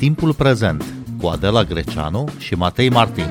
Timpul 0.00 0.34
prezent 0.34 0.84
cu 1.20 1.26
Adela 1.26 1.64
Greceanu 1.64 2.28
și 2.38 2.54
Matei 2.54 2.90
Martin. 2.90 3.24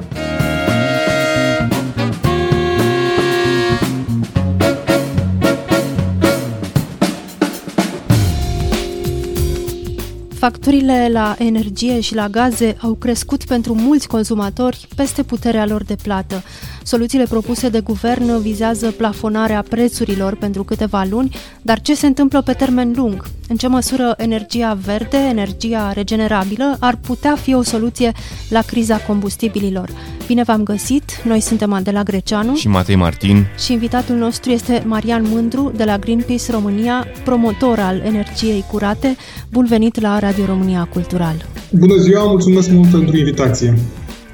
Facturile 10.40 11.10
la 11.12 11.36
energie 11.40 12.00
și 12.00 12.16
la 12.16 12.28
gaze 12.28 12.76
au 12.82 12.94
crescut 12.94 13.44
pentru 13.44 13.74
mulți 13.74 14.08
consumatori 14.08 14.88
peste 14.96 15.24
puterea 15.24 15.66
lor 15.66 15.84
de 15.84 15.96
plată. 16.04 16.44
Soluțiile 16.84 17.24
propuse 17.24 17.70
de 17.70 17.80
guvern 17.80 18.42
vizează 18.42 18.92
plafonarea 18.92 19.66
prețurilor 19.70 20.36
pentru 20.36 20.64
câteva 20.64 21.06
luni, 21.10 21.36
dar 21.62 21.82
ce 21.82 21.96
se 21.96 22.06
întâmplă 22.06 22.42
pe 22.42 22.54
termen 22.54 22.94
lung? 22.96 23.28
În 23.48 23.56
ce 23.56 23.68
măsură 23.68 24.14
energia 24.18 24.78
verde, 24.86 25.18
energia 25.18 25.92
regenerabilă, 25.94 26.78
ar 26.80 26.96
putea 26.96 27.36
fi 27.36 27.54
o 27.54 27.62
soluție 27.62 28.12
la 28.50 28.62
criza 28.62 28.98
combustibililor? 28.98 29.90
Bine 30.28 30.44
v-am 30.44 30.64
găsit! 30.64 31.04
Noi 31.24 31.40
suntem 31.40 31.74
Adela 31.74 32.04
Greceanu 32.04 32.56
și 32.56 32.68
Matei 32.68 32.96
Martin 32.96 33.46
și 33.64 33.72
invitatul 33.72 34.16
nostru 34.16 34.52
este 34.52 34.84
Marian 34.86 35.26
Mândru 35.30 35.72
de 35.76 35.84
la 35.84 35.98
Greenpeace 35.98 36.52
România, 36.52 37.08
promotor 37.24 37.80
al 37.80 38.00
energiei 38.00 38.66
curate. 38.72 39.16
Bun 39.52 39.66
venit 39.66 40.00
la 40.02 40.20
Radio 40.20 40.46
România 40.46 40.88
Cultural! 40.94 41.46
Bună 41.72 41.96
ziua, 41.96 42.24
mulțumesc 42.24 42.70
mult 42.70 42.90
pentru 42.90 43.18
invitație! 43.18 43.74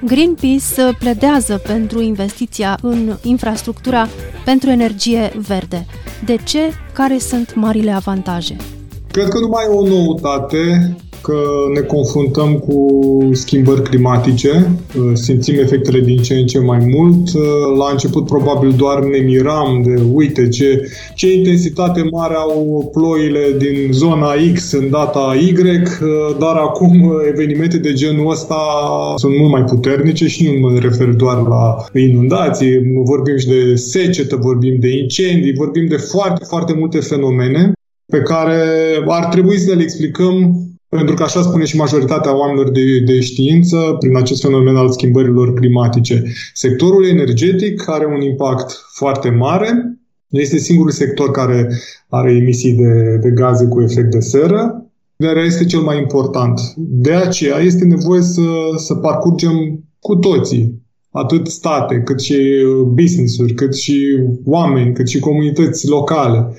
Greenpeace 0.05 0.97
pledează 0.99 1.57
pentru 1.57 2.01
investiția 2.01 2.77
în 2.81 3.17
infrastructura 3.23 4.07
pentru 4.43 4.69
energie 4.69 5.31
verde. 5.47 5.85
De 6.25 6.35
ce? 6.43 6.59
Care 6.93 7.17
sunt 7.17 7.55
marile 7.55 7.91
avantaje? 7.91 8.55
Cred 9.11 9.27
că 9.27 9.39
nu 9.39 9.47
mai 9.47 9.63
e 9.63 9.67
o 9.67 9.87
noutate 9.87 10.95
că 11.25 11.41
ne 11.73 11.79
confruntăm 11.79 12.53
cu 12.53 12.79
schimbări 13.31 13.83
climatice, 13.83 14.71
simțim 15.13 15.59
efectele 15.59 15.99
din 15.99 16.17
ce 16.17 16.33
în 16.33 16.45
ce 16.45 16.59
mai 16.59 16.79
mult. 16.95 17.33
La 17.77 17.87
început 17.91 18.25
probabil 18.25 18.73
doar 18.77 19.03
ne 19.03 19.17
miram 19.17 19.81
de 19.85 20.01
uite 20.13 20.47
ce, 20.47 20.89
ce 21.15 21.33
intensitate 21.33 22.07
mare 22.11 22.33
au 22.33 22.89
ploile 22.93 23.55
din 23.57 23.91
zona 23.91 24.27
X 24.53 24.71
în 24.71 24.89
data 24.89 25.35
Y, 25.39 25.53
dar 26.39 26.55
acum 26.55 27.13
evenimente 27.29 27.77
de 27.77 27.93
genul 27.93 28.31
ăsta 28.31 28.55
sunt 29.15 29.37
mult 29.37 29.51
mai 29.51 29.63
puternice 29.63 30.27
și 30.27 30.51
nu 30.51 30.59
mă 30.59 30.79
refer 30.79 31.07
doar 31.07 31.37
la 31.47 31.85
inundații, 31.99 32.71
vorbim 33.03 33.37
și 33.37 33.47
de 33.47 33.75
secetă, 33.75 34.35
vorbim 34.35 34.75
de 34.79 34.97
incendii, 35.01 35.53
vorbim 35.53 35.85
de 35.87 35.97
foarte, 35.97 36.45
foarte 36.47 36.73
multe 36.77 36.99
fenomene 36.99 37.71
pe 38.05 38.19
care 38.19 38.61
ar 39.07 39.25
trebui 39.25 39.57
să 39.57 39.73
le 39.73 39.81
explicăm 39.81 40.65
pentru 40.95 41.15
că 41.15 41.23
așa 41.23 41.41
spune 41.41 41.65
și 41.65 41.77
majoritatea 41.77 42.37
oamenilor 42.37 42.71
de, 42.71 42.99
de 43.05 43.19
știință 43.19 43.95
prin 43.99 44.17
acest 44.17 44.41
fenomen 44.41 44.75
al 44.75 44.91
schimbărilor 44.91 45.53
climatice. 45.53 46.23
Sectorul 46.53 47.05
energetic 47.05 47.89
are 47.89 48.05
un 48.05 48.21
impact 48.21 48.85
foarte 48.93 49.29
mare, 49.29 49.97
este 50.27 50.57
singurul 50.57 50.91
sector 50.91 51.31
care 51.31 51.69
are 52.09 52.31
emisii 52.31 52.73
de, 52.73 53.17
de 53.21 53.29
gaze 53.29 53.65
cu 53.65 53.81
efect 53.81 54.11
de 54.11 54.19
seră, 54.19 54.85
dar 55.15 55.37
este 55.37 55.65
cel 55.65 55.79
mai 55.79 55.97
important. 55.97 56.59
De 56.77 57.13
aceea 57.13 57.57
este 57.57 57.85
nevoie 57.85 58.21
să, 58.21 58.41
să 58.75 58.95
parcurgem 58.95 59.83
cu 59.99 60.15
toții 60.15 60.83
atât 61.11 61.47
state, 61.47 62.01
cât 62.05 62.21
și 62.21 62.33
uh, 62.33 62.85
business-uri, 62.85 63.53
cât 63.53 63.75
și 63.75 64.19
oameni, 64.45 64.93
cât 64.93 65.07
și 65.07 65.19
comunități 65.19 65.87
locale, 65.87 66.53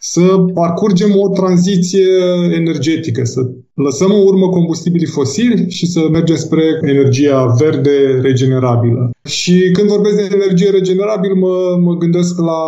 să 0.00 0.20
parcurgem 0.54 1.16
o 1.16 1.28
tranziție 1.28 2.06
energetică, 2.54 3.24
să 3.24 3.50
lăsăm 3.74 4.10
în 4.10 4.22
urmă 4.26 4.48
combustibilii 4.48 5.06
fosili 5.06 5.70
și 5.70 5.86
să 5.86 6.08
mergem 6.10 6.36
spre 6.36 6.62
energia 6.82 7.54
verde 7.58 8.18
regenerabilă. 8.22 9.10
Și 9.24 9.70
când 9.72 9.88
vorbesc 9.88 10.16
de 10.16 10.34
energie 10.34 10.70
regenerabilă, 10.70 11.34
mă, 11.34 11.76
mă 11.80 11.94
gândesc 11.96 12.38
la 12.38 12.60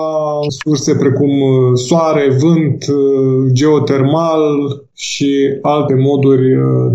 surse 0.65 0.95
precum 0.95 1.41
uh, 1.41 1.79
soare, 1.79 2.37
vânt, 2.41 2.87
uh, 2.89 3.53
geotermal 3.53 4.43
și 4.95 5.59
alte 5.63 5.95
moduri 5.95 6.47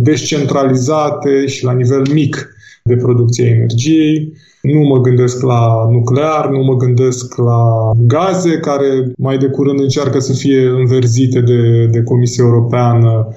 descentralizate 0.01 1.45
și 1.45 1.63
la 1.63 1.73
nivel 1.73 2.01
mic 2.13 2.49
de 2.83 2.95
producție 2.95 3.45
a 3.45 3.55
energiei. 3.55 4.33
Nu 4.61 4.79
mă 4.79 5.01
gândesc 5.01 5.41
la 5.41 5.89
nuclear, 5.91 6.49
nu 6.49 6.63
mă 6.63 6.75
gândesc 6.75 7.35
la 7.35 7.91
gaze, 8.07 8.57
care 8.57 9.11
mai 9.17 9.37
de 9.37 9.47
curând 9.47 9.79
încearcă 9.79 10.19
să 10.19 10.33
fie 10.33 10.67
înverzite 10.67 11.41
de, 11.41 11.85
de 11.85 12.03
Comisia 12.03 12.43
Europeană, 12.43 13.27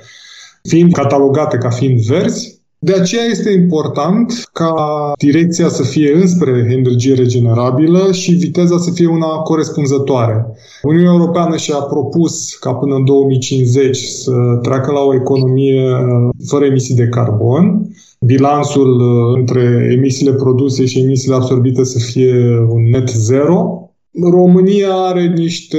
fiind 0.68 0.92
catalogate 0.92 1.56
ca 1.56 1.70
fiind 1.70 2.00
verzi. 2.00 2.60
De 2.78 2.92
aceea 2.92 3.24
este 3.24 3.50
important 3.50 4.48
ca 4.52 4.74
direcția 5.18 5.68
să 5.68 5.82
fie 5.82 6.14
înspre 6.14 6.68
energie 6.70 7.14
regenerabilă 7.14 8.12
și 8.12 8.32
viteza 8.32 8.78
să 8.78 8.90
fie 8.90 9.06
una 9.06 9.26
corespunzătoare. 9.26 10.46
Uniunea 10.82 11.12
Europeană 11.12 11.56
și-a 11.56 11.76
propus 11.76 12.54
ca 12.54 12.72
până 12.74 12.94
în 12.94 13.04
2050 13.04 13.96
să 13.96 14.32
treacă 14.62 14.92
la 14.92 15.00
o 15.00 15.14
economie 15.14 15.82
uh, 15.82 16.28
fără 16.46 16.64
emisii 16.64 16.94
de 16.94 17.08
carbon 17.08 17.86
bilanțul 18.24 19.00
uh, 19.00 19.38
între 19.38 19.88
emisiile 19.92 20.32
produse 20.32 20.86
și 20.86 21.00
emisiile 21.00 21.34
absorbite 21.34 21.84
să 21.84 21.98
fie 21.98 22.58
un 22.68 22.90
net 22.90 23.08
zero. 23.08 23.90
România 24.30 24.92
are 24.92 25.26
niște 25.36 25.78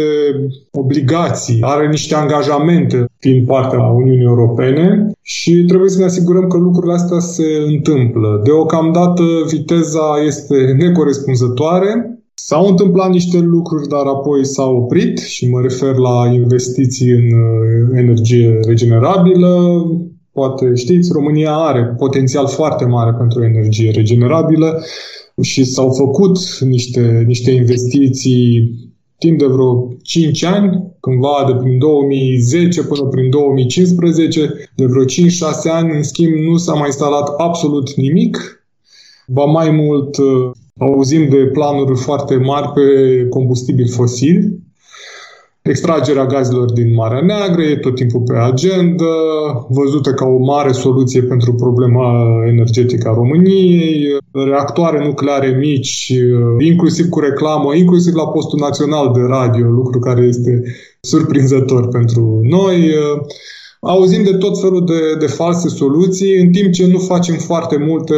obligații, 0.71 1.57
are 1.61 1.87
niște 1.87 2.15
angajamente 2.15 3.05
din 3.23 3.45
partea 3.45 3.79
Uniunii 3.79 4.25
Europene 4.25 5.11
și 5.21 5.63
trebuie 5.67 5.89
să 5.89 5.99
ne 5.99 6.05
asigurăm 6.05 6.47
că 6.47 6.57
lucrurile 6.57 6.93
astea 6.93 7.19
se 7.19 7.45
întâmplă. 7.65 8.41
Deocamdată 8.43 9.23
viteza 9.47 10.23
este 10.25 10.75
necorespunzătoare, 10.77 12.07
S-au 12.35 12.67
întâmplat 12.67 13.09
niște 13.09 13.39
lucruri, 13.39 13.87
dar 13.87 14.05
apoi 14.05 14.45
s-au 14.45 14.75
oprit 14.75 15.17
și 15.17 15.49
mă 15.49 15.61
refer 15.61 15.95
la 15.95 16.31
investiții 16.33 17.09
în 17.11 17.23
uh, 17.23 17.97
energie 17.97 18.59
regenerabilă, 18.67 19.85
Poate 20.33 20.71
știți, 20.75 21.11
România 21.11 21.53
are 21.53 21.85
potențial 21.97 22.47
foarte 22.47 22.85
mare 22.85 23.13
pentru 23.17 23.43
energie 23.43 23.91
regenerabilă 23.91 24.83
și 25.41 25.63
s-au 25.63 25.89
făcut 25.91 26.37
niște, 26.59 27.23
niște 27.25 27.51
investiții 27.51 28.75
timp 29.23 29.39
de 29.39 29.45
vreo 29.45 29.87
5 30.03 30.43
ani, 30.43 30.93
cândva 30.99 31.43
de 31.47 31.53
prin 31.55 31.77
2010 31.77 32.83
până 32.83 33.03
prin 33.03 33.29
2015, 33.29 34.53
de 34.75 34.85
vreo 34.85 35.05
5-6 35.05 35.07
ani, 35.71 35.95
în 35.95 36.03
schimb, 36.03 36.33
nu 36.33 36.57
s-a 36.57 36.73
mai 36.73 36.85
instalat 36.85 37.27
absolut 37.37 37.93
nimic. 37.93 38.65
Ba 39.27 39.43
mai 39.43 39.69
mult, 39.69 40.17
auzim 40.79 41.29
de 41.29 41.37
planuri 41.37 41.95
foarte 41.99 42.35
mari 42.35 42.67
pe 42.67 42.81
combustibili 43.29 43.89
fosili, 43.89 44.59
Extragerea 45.63 46.25
gazelor 46.25 46.71
din 46.71 46.93
Marea 46.93 47.21
Neagră 47.21 47.61
e 47.61 47.75
tot 47.75 47.95
timpul 47.95 48.21
pe 48.21 48.37
agenda, 48.37 49.05
văzută 49.69 50.13
ca 50.13 50.25
o 50.25 50.37
mare 50.37 50.71
soluție 50.71 51.21
pentru 51.21 51.53
problema 51.53 52.25
energetică 52.47 53.09
a 53.09 53.13
României, 53.13 54.17
reactoare 54.31 55.05
nucleare 55.05 55.49
mici, 55.49 56.13
inclusiv 56.59 57.09
cu 57.09 57.19
reclamă, 57.19 57.75
inclusiv 57.75 58.13
la 58.13 58.27
postul 58.27 58.59
național 58.59 59.11
de 59.13 59.21
radio, 59.21 59.65
lucru 59.65 59.99
care 59.99 60.21
este 60.21 60.63
surprinzător 61.01 61.87
pentru 61.87 62.39
noi 62.43 62.93
auzim 63.83 64.23
de 64.23 64.33
tot 64.37 64.61
felul 64.61 64.85
de, 64.85 65.15
de 65.19 65.25
false 65.25 65.67
soluții, 65.67 66.37
în 66.37 66.51
timp 66.51 66.73
ce 66.73 66.87
nu 66.87 66.99
facem 66.99 67.35
foarte 67.35 67.77
multe 67.77 68.13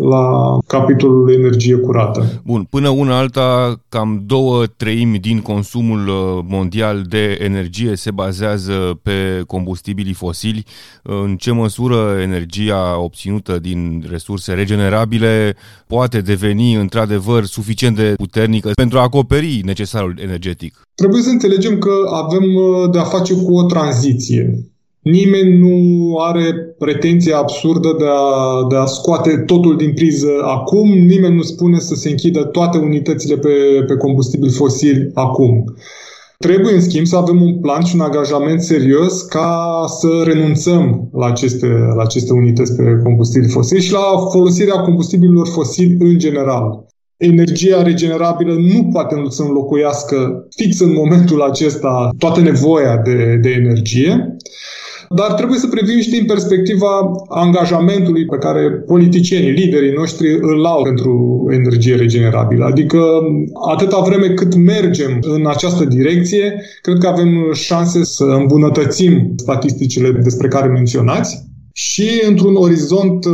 la 0.00 0.58
capitolul 0.66 1.32
energie 1.32 1.76
curată. 1.76 2.40
Bun, 2.44 2.66
până 2.70 2.88
una 2.88 3.18
alta, 3.18 3.80
cam 3.88 4.22
două 4.26 4.64
treimi 4.76 5.18
din 5.18 5.40
consumul 5.40 6.08
uh, 6.08 6.44
mondial 6.48 7.02
de 7.08 7.38
energie 7.40 7.96
se 7.96 8.10
bazează 8.10 9.00
pe 9.02 9.42
combustibilii 9.46 10.12
fosili. 10.12 10.64
În 11.02 11.36
ce 11.36 11.52
măsură 11.52 12.18
energia 12.22 13.02
obținută 13.02 13.58
din 13.58 14.04
resurse 14.10 14.52
regenerabile 14.52 15.56
poate 15.86 16.20
deveni 16.20 16.74
într-adevăr 16.74 17.44
suficient 17.44 17.96
de 17.96 18.14
puternică 18.16 18.70
pentru 18.74 18.98
a 18.98 19.02
acoperi 19.02 19.60
necesarul 19.64 20.18
energetic? 20.22 20.80
Trebuie 20.94 21.22
să 21.22 21.30
înțelegem 21.30 21.78
că 21.78 21.92
avem 22.12 22.54
uh, 22.54 22.90
de 22.90 22.98
a 22.98 23.04
face 23.04 23.34
cu 23.34 23.54
o 23.54 23.62
tranziție. 23.62 24.66
Nimeni 25.06 25.58
nu 25.58 26.16
are 26.16 26.74
pretenția 26.78 27.38
absurdă 27.38 27.94
de 27.98 28.04
a, 28.04 28.66
de 28.68 28.76
a 28.76 28.84
scoate 28.84 29.36
totul 29.36 29.76
din 29.76 29.92
priză 29.94 30.28
acum, 30.42 30.88
nimeni 30.88 31.34
nu 31.34 31.42
spune 31.42 31.78
să 31.78 31.94
se 31.94 32.08
închidă 32.08 32.44
toate 32.44 32.78
unitățile 32.78 33.36
pe, 33.36 33.48
pe 33.86 33.94
combustibil 33.94 34.50
fosil 34.50 35.10
acum. 35.14 35.64
Trebuie, 36.38 36.74
în 36.74 36.80
schimb, 36.80 37.06
să 37.06 37.16
avem 37.16 37.42
un 37.42 37.60
plan 37.60 37.84
și 37.84 37.94
un 37.94 38.00
angajament 38.00 38.60
serios 38.60 39.22
ca 39.22 39.84
să 40.00 40.22
renunțăm 40.24 41.08
la 41.12 41.26
aceste, 41.26 41.66
la 41.96 42.02
aceste 42.02 42.32
unități 42.32 42.76
pe 42.76 43.00
combustibil 43.04 43.48
fosil 43.48 43.78
și 43.78 43.92
la 43.92 44.04
folosirea 44.32 44.80
combustibililor 44.80 45.48
fosili 45.48 45.96
în 45.98 46.18
general. 46.18 46.86
Energia 47.16 47.82
regenerabilă 47.82 48.52
nu 48.52 48.88
poate 48.92 49.22
să 49.28 49.42
înlocuiască 49.42 50.46
fix 50.56 50.80
în 50.80 50.92
momentul 50.92 51.42
acesta 51.42 52.10
toată 52.18 52.40
nevoia 52.40 52.96
de, 53.04 53.38
de 53.42 53.50
energie, 53.50 54.35
dar 55.10 55.32
trebuie 55.32 55.58
să 55.58 55.66
privim 55.66 56.00
și 56.00 56.10
din 56.10 56.24
perspectiva 56.26 57.10
angajamentului 57.28 58.24
pe 58.24 58.36
care 58.36 58.70
politicienii, 58.70 59.50
liderii 59.50 59.92
noștri 59.92 60.38
îl 60.40 60.64
au 60.64 60.82
pentru 60.82 61.46
energie 61.50 61.94
regenerabilă. 61.94 62.64
Adică 62.64 63.02
atâta 63.68 64.00
vreme 64.00 64.26
cât 64.26 64.54
mergem 64.54 65.18
în 65.20 65.46
această 65.46 65.84
direcție, 65.84 66.62
cred 66.82 66.98
că 66.98 67.06
avem 67.06 67.52
șanse 67.52 68.04
să 68.04 68.24
îmbunătățim 68.24 69.32
statisticile 69.36 70.10
despre 70.10 70.48
care 70.48 70.68
menționați 70.68 71.44
și 71.72 72.22
într-un 72.28 72.54
orizont 72.56 73.24
uh, 73.24 73.32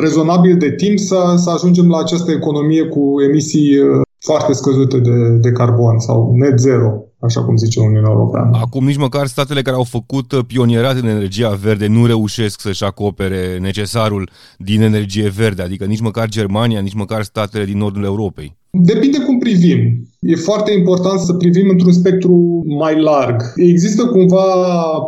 rezonabil 0.00 0.56
de 0.56 0.70
timp 0.70 0.98
să, 0.98 1.34
să 1.36 1.50
ajungem 1.50 1.88
la 1.88 1.98
această 1.98 2.30
economie 2.30 2.82
cu 2.82 3.14
emisii 3.28 3.78
uh, 3.78 4.00
foarte 4.18 4.52
scăzute 4.52 4.98
de, 4.98 5.28
de 5.40 5.50
carbon 5.50 5.98
sau 5.98 6.34
net 6.36 6.58
zero 6.58 7.09
așa 7.20 7.44
cum 7.44 7.56
zice 7.56 7.80
Uniunea 7.80 8.10
Europeană. 8.10 8.50
Acum 8.52 8.84
nici 8.84 8.96
măcar 8.96 9.26
statele 9.26 9.62
care 9.62 9.76
au 9.76 9.84
făcut 9.84 10.42
pionierat 10.46 10.96
în 10.96 11.08
energia 11.08 11.50
verde 11.50 11.86
nu 11.86 12.06
reușesc 12.06 12.60
să-și 12.60 12.84
acopere 12.84 13.58
necesarul 13.60 14.30
din 14.58 14.82
energie 14.82 15.28
verde, 15.28 15.62
adică 15.62 15.84
nici 15.84 16.00
măcar 16.00 16.28
Germania, 16.28 16.80
nici 16.80 16.94
măcar 16.94 17.22
statele 17.22 17.64
din 17.64 17.78
nordul 17.78 18.04
Europei. 18.04 18.58
Depinde 18.72 19.18
cum 19.18 19.38
privim. 19.38 20.08
E 20.20 20.34
foarte 20.36 20.72
important 20.72 21.20
să 21.20 21.32
privim 21.32 21.68
într-un 21.68 21.92
spectru 21.92 22.62
mai 22.78 23.00
larg. 23.00 23.42
Există 23.56 24.06
cumva 24.06 24.44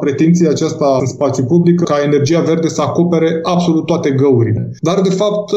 pretenția 0.00 0.50
aceasta 0.50 0.96
în 1.00 1.06
spațiu 1.06 1.44
public 1.44 1.80
ca 1.80 2.02
energia 2.04 2.40
verde 2.40 2.68
să 2.68 2.80
acopere 2.82 3.38
absolut 3.42 3.86
toate 3.86 4.10
găurile. 4.10 4.70
Dar, 4.80 5.00
de 5.00 5.10
fapt, 5.10 5.52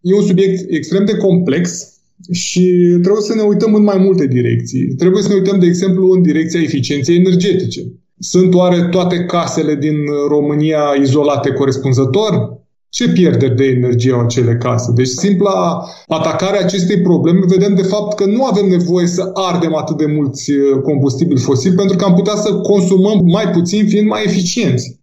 e 0.00 0.14
un 0.14 0.22
subiect 0.22 0.70
extrem 0.70 1.04
de 1.04 1.16
complex 1.16 1.88
și 2.32 2.96
trebuie 3.02 3.22
să 3.22 3.34
ne 3.34 3.42
uităm 3.42 3.74
în 3.74 3.82
mai 3.82 3.98
multe 3.98 4.26
direcții. 4.26 4.86
Trebuie 4.86 5.22
să 5.22 5.28
ne 5.28 5.34
uităm, 5.34 5.58
de 5.58 5.66
exemplu, 5.66 6.10
în 6.10 6.22
direcția 6.22 6.60
eficienței 6.60 7.16
energetice. 7.16 7.80
Sunt 8.18 8.54
oare 8.54 8.82
toate 8.90 9.24
casele 9.24 9.74
din 9.74 9.96
România 10.28 10.80
izolate 11.00 11.50
corespunzător? 11.50 12.58
Ce 12.88 13.08
pierderi 13.08 13.56
de 13.56 13.64
energie 13.64 14.12
au 14.12 14.20
acele 14.20 14.56
case? 14.56 14.92
Deci 14.94 15.06
simpla 15.06 15.84
atacare 16.06 16.56
a 16.56 16.64
acestei 16.64 17.00
probleme 17.00 17.40
vedem 17.46 17.74
de 17.74 17.82
fapt 17.82 18.16
că 18.16 18.24
nu 18.24 18.44
avem 18.44 18.68
nevoie 18.68 19.06
să 19.06 19.30
ardem 19.34 19.74
atât 19.74 19.96
de 19.96 20.06
mulți 20.06 20.50
uh, 20.50 20.80
combustibili 20.82 21.40
fosili 21.40 21.74
pentru 21.74 21.96
că 21.96 22.04
am 22.04 22.14
putea 22.14 22.34
să 22.34 22.54
consumăm 22.54 23.20
mai 23.24 23.48
puțin 23.48 23.86
fiind 23.88 24.08
mai 24.08 24.22
eficienți. 24.24 24.98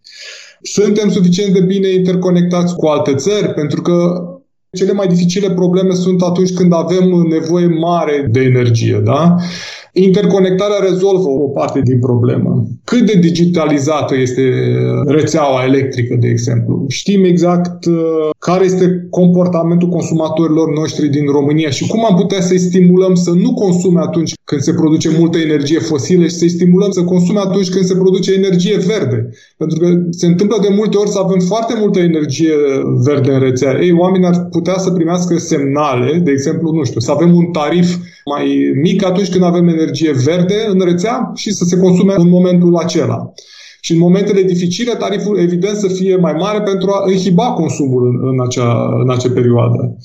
Suntem 0.62 1.10
suficient 1.10 1.52
de 1.52 1.60
bine 1.60 1.88
interconectați 1.88 2.76
cu 2.76 2.86
alte 2.86 3.14
țări 3.14 3.48
pentru 3.54 3.82
că 3.82 4.22
cele 4.78 4.92
mai 4.92 5.06
dificile 5.06 5.50
probleme 5.50 5.94
sunt 5.94 6.22
atunci 6.22 6.52
când 6.52 6.72
avem 6.72 7.04
nevoie 7.28 7.66
mare 7.66 8.26
de 8.30 8.40
energie, 8.40 9.00
da? 9.04 9.36
Interconectarea 10.02 10.88
rezolvă 10.90 11.28
o 11.28 11.48
parte 11.48 11.80
din 11.80 11.98
problemă. 11.98 12.66
Cât 12.84 13.06
de 13.06 13.18
digitalizată 13.20 14.16
este 14.16 14.42
rețeaua 15.06 15.64
electrică, 15.64 16.16
de 16.20 16.28
exemplu? 16.28 16.84
Știm 16.88 17.24
exact 17.24 17.84
uh, 17.84 17.94
care 18.38 18.64
este 18.64 19.06
comportamentul 19.10 19.88
consumatorilor 19.88 20.74
noștri 20.78 21.08
din 21.08 21.26
România 21.26 21.70
și 21.70 21.86
cum 21.86 22.04
am 22.04 22.16
putea 22.16 22.40
să-i 22.40 22.58
stimulăm 22.58 23.14
să 23.14 23.30
nu 23.30 23.54
consume 23.54 24.00
atunci 24.00 24.32
când 24.44 24.60
se 24.60 24.72
produce 24.72 25.16
multă 25.18 25.38
energie 25.38 25.78
fosilă 25.78 26.24
și 26.24 26.34
să-i 26.34 26.48
stimulăm 26.48 26.90
să 26.90 27.02
consume 27.02 27.38
atunci 27.38 27.68
când 27.68 27.84
se 27.84 27.96
produce 27.96 28.32
energie 28.32 28.76
verde. 28.76 29.30
Pentru 29.56 29.78
că 29.78 29.86
se 30.10 30.26
întâmplă 30.26 30.58
de 30.60 30.74
multe 30.74 30.96
ori 30.96 31.10
să 31.10 31.18
avem 31.18 31.38
foarte 31.38 31.74
multă 31.80 31.98
energie 31.98 32.54
verde 33.04 33.32
în 33.32 33.40
rețea. 33.40 33.78
Ei, 33.80 33.92
oamenii 33.92 34.26
ar 34.26 34.46
putea 34.50 34.78
să 34.78 34.90
primească 34.90 35.38
semnale, 35.38 36.18
de 36.18 36.30
exemplu, 36.30 36.72
nu 36.72 36.84
știu, 36.84 37.00
să 37.00 37.10
avem 37.10 37.34
un 37.34 37.44
tarif 37.44 37.96
mai 38.34 38.72
mic 38.82 39.04
atunci 39.04 39.30
când 39.30 39.44
avem 39.44 39.68
energie 39.68 40.12
verde 40.24 40.66
în 40.68 40.80
rețea 40.84 41.32
și 41.34 41.50
să 41.52 41.64
se 41.64 41.76
consume 41.76 42.14
în 42.16 42.28
momentul 42.28 42.76
acela. 42.76 43.32
Și 43.80 43.92
în 43.92 43.98
momentele 43.98 44.42
dificile, 44.42 44.92
tariful 44.92 45.38
evident 45.38 45.76
să 45.76 45.88
fie 45.88 46.16
mai 46.16 46.32
mare 46.32 46.60
pentru 46.60 46.90
a 46.90 47.10
inhiba 47.12 47.44
consumul 47.44 48.06
în, 48.06 48.28
în, 48.30 48.40
acea, 48.46 48.88
în 49.02 49.10
acea 49.10 49.30
perioadă. 49.30 49.96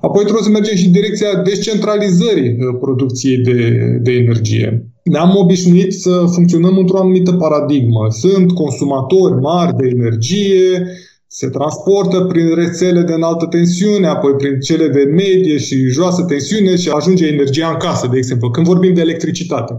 Apoi 0.00 0.22
trebuie 0.22 0.42
să 0.42 0.50
mergem 0.50 0.76
și 0.76 0.86
în 0.86 0.92
direcția 0.92 1.42
descentralizării 1.44 2.50
uh, 2.50 2.76
producției 2.80 3.38
de, 3.38 3.78
de 4.02 4.12
energie. 4.12 4.86
Ne-am 5.02 5.36
obișnuit 5.36 5.92
să 5.92 6.24
funcționăm 6.32 6.78
într-o 6.78 6.98
anumită 6.98 7.32
paradigmă. 7.32 8.06
Sunt 8.08 8.52
consumatori 8.52 9.40
mari 9.40 9.76
de 9.76 9.86
energie, 9.86 10.86
se 11.28 11.48
transportă 11.48 12.20
prin 12.20 12.54
rețele 12.54 13.00
de 13.00 13.12
înaltă 13.12 13.46
tensiune, 13.46 14.06
apoi 14.06 14.34
prin 14.34 14.60
cele 14.60 14.88
de 14.88 15.02
medie 15.04 15.58
și 15.58 15.88
joasă 15.90 16.22
tensiune 16.22 16.76
și 16.76 16.88
ajunge 16.88 17.26
energia 17.26 17.68
în 17.68 17.76
casă, 17.76 18.06
de 18.06 18.16
exemplu, 18.16 18.50
când 18.50 18.66
vorbim 18.66 18.94
de 18.94 19.00
electricitate. 19.00 19.72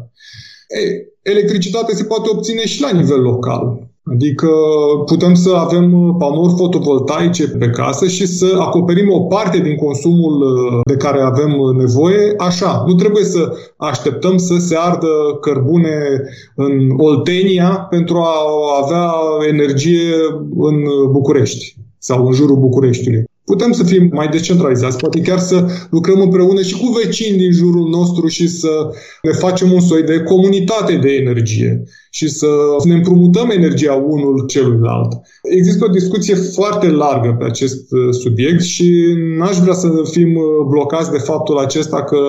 Ei, 0.80 1.08
electricitatea 1.22 1.96
se 1.96 2.04
poate 2.04 2.30
obține 2.30 2.66
și 2.66 2.82
la 2.82 2.92
nivel 2.92 3.22
local. 3.22 3.89
Adică 4.04 4.50
putem 5.06 5.34
să 5.34 5.50
avem 5.50 6.16
panouri 6.18 6.54
fotovoltaice 6.58 7.48
pe 7.48 7.70
casă 7.70 8.08
și 8.08 8.28
să 8.28 8.56
acoperim 8.60 9.12
o 9.12 9.20
parte 9.20 9.60
din 9.60 9.76
consumul 9.76 10.42
uh, 10.42 10.80
de 10.86 10.96
care 10.96 11.22
avem 11.22 11.56
nevoie 11.78 12.34
așa. 12.38 12.84
Nu 12.88 12.94
trebuie 12.94 13.24
să 13.24 13.54
așteptăm 13.78 14.38
să 14.38 14.56
se 14.58 14.76
ardă 14.78 15.08
cărbune 15.42 16.22
în 16.56 16.90
Oltenia 16.98 17.88
pentru 17.90 18.18
a 18.18 18.34
avea 18.84 19.12
energie 19.50 20.14
în 20.58 20.84
București 21.12 21.76
sau 21.98 22.26
în 22.26 22.34
jurul 22.34 22.58
Bucureștiului 22.58 23.29
putem 23.52 23.72
să 23.72 23.84
fim 23.84 24.10
mai 24.14 24.28
descentralizați, 24.28 24.98
poate 24.98 25.22
chiar 25.22 25.40
să 25.40 25.66
lucrăm 25.90 26.22
împreună 26.22 26.62
și 26.62 26.78
cu 26.78 27.00
vecini 27.04 27.38
din 27.38 27.52
jurul 27.52 27.90
nostru 27.90 28.28
și 28.28 28.48
să 28.48 28.70
ne 29.22 29.32
facem 29.32 29.72
un 29.72 29.80
soi 29.80 30.04
de 30.04 30.20
comunitate 30.20 30.96
de 30.96 31.12
energie 31.12 31.84
și 32.10 32.30
să 32.30 32.48
ne 32.84 32.94
împrumutăm 32.94 33.50
energia 33.50 33.94
unul 33.94 34.46
celuilalt. 34.48 35.12
Există 35.58 35.86
o 35.86 35.92
discuție 36.00 36.36
foarte 36.36 36.88
largă 36.88 37.36
pe 37.40 37.46
acest 37.46 37.92
uh, 37.92 38.14
subiect 38.14 38.62
și 38.62 38.90
n-aș 39.38 39.58
vrea 39.58 39.74
să 39.74 39.90
fim 40.12 40.36
uh, 40.36 40.44
blocați 40.68 41.12
de 41.12 41.18
faptul 41.18 41.58
acesta 41.58 42.04
că 42.04 42.20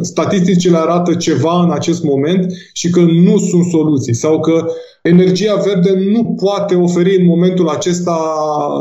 statisticile 0.00 0.76
arată 0.76 1.14
ceva 1.14 1.62
în 1.62 1.70
acest 1.70 2.02
moment 2.02 2.52
și 2.72 2.90
că 2.90 3.00
nu 3.00 3.38
sunt 3.38 3.64
soluții 3.64 4.14
sau 4.14 4.40
că 4.40 4.64
energia 5.02 5.54
verde 5.54 5.92
nu 6.12 6.36
poate 6.42 6.74
oferi 6.74 7.20
în 7.20 7.26
momentul 7.26 7.68
acesta 7.68 8.18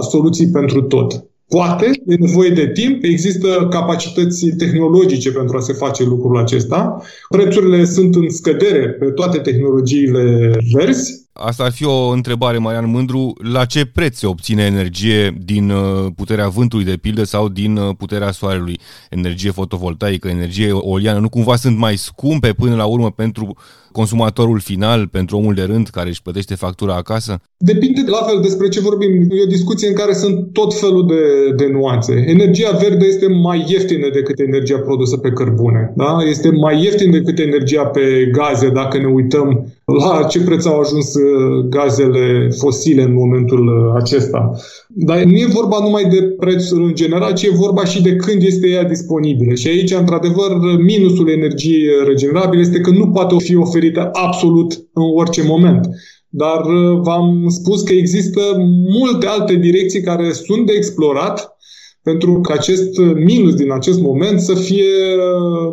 soluții 0.09 0.49
pentru 0.49 0.81
tot. 0.81 1.28
Poate, 1.49 1.85
e 2.07 2.15
nevoie 2.19 2.49
de 2.49 2.71
timp, 2.71 3.03
există 3.03 3.67
capacități 3.69 4.47
tehnologice 4.47 5.31
pentru 5.31 5.57
a 5.57 5.59
se 5.59 5.73
face 5.73 6.03
lucrul 6.03 6.37
acesta. 6.37 7.01
Prețurile 7.29 7.85
sunt 7.85 8.15
în 8.15 8.29
scădere 8.29 8.89
pe 8.89 9.05
toate 9.05 9.37
tehnologiile 9.37 10.57
verzi. 10.73 11.27
Asta 11.33 11.63
ar 11.63 11.71
fi 11.71 11.85
o 11.85 12.07
întrebare, 12.07 12.57
Marian 12.57 12.89
Mândru. 12.89 13.33
La 13.51 13.65
ce 13.65 13.85
preț 13.85 14.17
se 14.17 14.27
obține 14.27 14.63
energie 14.63 15.37
din 15.45 15.69
uh, 15.69 16.05
puterea 16.15 16.47
vântului, 16.47 16.85
de 16.85 16.97
pildă, 16.97 17.23
sau 17.23 17.49
din 17.49 17.77
uh, 17.77 17.95
puterea 17.97 18.31
soarelui? 18.31 18.79
Energie 19.09 19.51
fotovoltaică, 19.51 20.27
energie 20.27 20.67
eoliană, 20.67 21.19
nu 21.19 21.29
cumva 21.29 21.55
sunt 21.55 21.77
mai 21.77 21.97
scumpe 21.97 22.53
până 22.53 22.75
la 22.75 22.85
urmă 22.85 23.11
pentru 23.11 23.57
consumatorul 23.91 24.59
final, 24.59 25.07
pentru 25.07 25.37
omul 25.37 25.53
de 25.53 25.61
rând 25.61 25.87
care 25.87 26.09
își 26.09 26.21
plătește 26.21 26.55
factura 26.55 26.95
acasă? 26.95 27.41
Depinde 27.57 28.01
la 28.07 28.21
fel 28.27 28.39
despre 28.41 28.67
ce 28.67 28.79
vorbim. 28.79 29.11
E 29.29 29.43
o 29.43 29.55
discuție 29.57 29.87
în 29.87 29.93
care 29.93 30.13
sunt 30.13 30.53
tot 30.53 30.79
felul 30.79 31.07
de, 31.07 31.23
de 31.55 31.67
nuanțe. 31.71 32.23
Energia 32.27 32.71
verde 32.81 33.05
este 33.05 33.27
mai 33.27 33.65
ieftină 33.67 34.09
decât 34.13 34.39
energia 34.39 34.77
produsă 34.77 35.17
pe 35.17 35.29
cărbune. 35.29 35.93
Da? 35.95 36.17
Este 36.29 36.49
mai 36.49 36.83
ieftin 36.83 37.11
decât 37.11 37.39
energia 37.39 37.85
pe 37.85 38.29
gaze 38.31 38.69
dacă 38.69 38.97
ne 38.97 39.05
uităm 39.05 39.73
la 39.85 40.23
ce 40.23 40.41
preț 40.41 40.65
au 40.65 40.79
ajuns 40.79 41.13
uh, 41.15 41.65
gazele 41.69 42.49
fosile 42.57 43.01
în 43.01 43.13
momentul 43.13 43.67
uh, 43.67 44.01
acesta. 44.01 44.51
Dar 44.87 45.23
nu 45.23 45.35
e 45.35 45.45
vorba 45.53 45.77
numai 45.81 46.03
de 46.03 46.21
preț 46.21 46.69
în 46.69 46.91
general, 46.93 47.33
ci 47.33 47.43
e 47.43 47.49
vorba 47.53 47.85
și 47.85 48.01
de 48.01 48.15
când 48.15 48.41
este 48.41 48.67
ea 48.67 48.83
disponibilă. 48.83 49.53
Și 49.53 49.67
aici, 49.67 49.91
într-adevăr, 49.93 50.51
minusul 50.81 51.29
energiei 51.29 51.87
regenerabile 52.05 52.61
este 52.61 52.79
că 52.79 52.89
nu 52.89 53.07
poate 53.07 53.35
fi 53.37 53.55
oferită 53.55 53.78
absolut 54.11 54.73
în 54.93 55.03
orice 55.15 55.43
moment. 55.43 55.89
Dar 56.29 56.65
uh, 56.65 56.99
v-am 57.01 57.45
spus 57.47 57.81
că 57.81 57.93
există 57.93 58.41
multe 58.89 59.25
alte 59.25 59.55
direcții 59.55 60.01
care 60.01 60.31
sunt 60.31 60.65
de 60.65 60.73
explorat 60.73 61.57
pentru 62.01 62.41
că 62.41 62.53
acest 62.53 62.97
minus 63.15 63.53
din 63.53 63.71
acest 63.71 63.99
moment 63.99 64.39
să 64.39 64.53
fie 64.53 64.85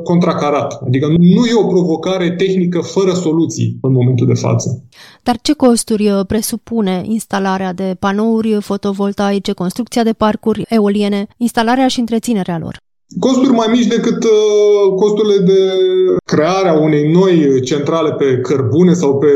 contracarat. 0.03 0.83
Adică 0.87 1.07
nu 1.07 1.45
e 1.47 1.63
o 1.63 1.67
provocare 1.67 2.31
tehnică 2.31 2.81
fără 2.81 3.13
soluții 3.13 3.79
în 3.83 3.93
momentul 3.93 4.27
de 4.27 4.35
față. 4.35 4.85
Dar 5.23 5.39
ce 5.43 5.53
costuri 5.53 6.11
uh, 6.11 6.27
presupune 6.27 7.03
instalarea 7.05 7.73
de 7.73 7.97
panouri 7.99 8.59
fotovoltaice, 8.61 9.53
construcția 9.53 10.03
de 10.03 10.13
parcuri 10.13 10.63
eoliene, 10.69 11.27
instalarea 11.37 11.89
și 11.89 12.01
întreținerea 12.01 12.59
lor? 12.59 12.85
Costuri 13.21 13.51
mai 13.51 13.67
mici 13.71 13.87
decât 13.87 14.25
uh, 14.25 14.95
costurile 14.97 15.39
de 15.39 15.61
crearea 16.25 16.73
unei 16.73 17.13
noi 17.13 17.61
centrale 17.61 18.13
pe 18.13 18.39
cărbune 18.41 18.93
sau 18.93 19.19
pe 19.19 19.29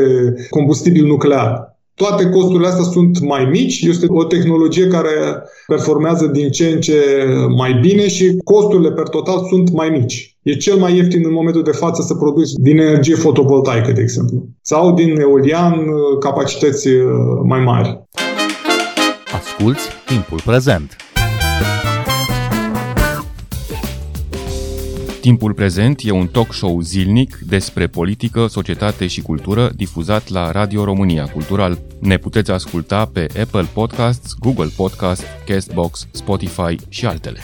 combustibil 0.49 1.05
nuclear. 1.05 1.69
Toate 1.93 2.29
costurile 2.29 2.67
astea 2.67 2.83
sunt 2.83 3.19
mai 3.19 3.47
mici, 3.51 3.81
este 3.81 4.05
o 4.09 4.23
tehnologie 4.23 4.87
care 4.87 5.43
performează 5.67 6.25
din 6.25 6.49
ce 6.49 6.67
în 6.67 6.79
ce 6.79 7.25
mai 7.55 7.77
bine 7.81 8.07
și 8.07 8.37
costurile 8.43 8.91
per 8.91 9.07
total 9.07 9.45
sunt 9.49 9.71
mai 9.71 9.89
mici. 9.89 10.37
E 10.41 10.53
cel 10.53 10.77
mai 10.77 10.95
ieftin 10.95 11.21
în 11.25 11.33
momentul 11.33 11.63
de 11.63 11.71
față 11.71 12.01
să 12.01 12.15
produci 12.15 12.51
din 12.51 12.77
energie 12.77 13.15
fotovoltaică, 13.15 13.91
de 13.91 14.01
exemplu, 14.01 14.47
sau 14.61 14.93
din 14.93 15.19
eolian 15.19 15.73
uh, 15.73 16.17
capacități 16.19 16.87
uh, 16.87 17.03
mai 17.47 17.59
mari. 17.59 18.07
Asculți 19.33 19.87
timpul 20.05 20.39
prezent! 20.45 21.10
Timpul 25.21 25.53
prezent 25.53 26.01
e 26.03 26.11
un 26.11 26.27
talk 26.27 26.53
show 26.53 26.81
zilnic 26.81 27.37
despre 27.47 27.87
politică, 27.87 28.47
societate 28.47 29.07
și 29.07 29.21
cultură 29.21 29.71
difuzat 29.75 30.29
la 30.29 30.51
Radio 30.51 30.83
România 30.83 31.25
Cultural. 31.25 31.79
Ne 31.99 32.17
puteți 32.17 32.51
asculta 32.51 33.05
pe 33.05 33.27
Apple 33.41 33.67
Podcasts, 33.73 34.33
Google 34.39 34.69
Podcasts, 34.75 35.23
Castbox, 35.45 36.07
Spotify 36.11 36.75
și 36.89 37.05
altele. 37.05 37.39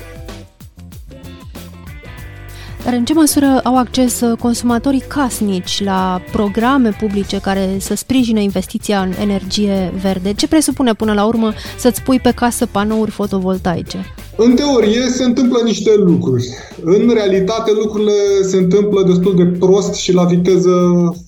Dar 2.83 2.93
în 2.93 3.05
ce 3.05 3.13
măsură 3.13 3.59
au 3.63 3.77
acces 3.77 4.21
uh, 4.21 4.37
consumatorii 4.37 5.03
casnici 5.07 5.83
la 5.83 6.21
programe 6.31 6.89
publice 6.89 7.39
care 7.39 7.77
să 7.79 7.95
sprijine 7.95 8.43
investiția 8.43 9.01
în 9.01 9.13
energie 9.19 9.93
verde? 10.01 10.33
Ce 10.33 10.47
presupune 10.47 10.93
până 10.93 11.13
la 11.13 11.25
urmă 11.25 11.53
să-ți 11.77 12.01
pui 12.01 12.19
pe 12.19 12.31
casă 12.31 12.65
panouri 12.65 13.11
fotovoltaice? 13.11 14.05
În 14.39 14.55
teorie 14.55 15.01
se 15.01 15.23
întâmplă 15.23 15.57
niște 15.63 15.95
lucruri. 15.95 16.47
În 16.83 17.11
realitate 17.13 17.71
lucrurile 17.81 18.11
se 18.41 18.57
întâmplă 18.57 19.03
destul 19.03 19.35
de 19.35 19.45
prost 19.59 19.93
și 19.93 20.13
la 20.13 20.23
viteză 20.23 20.75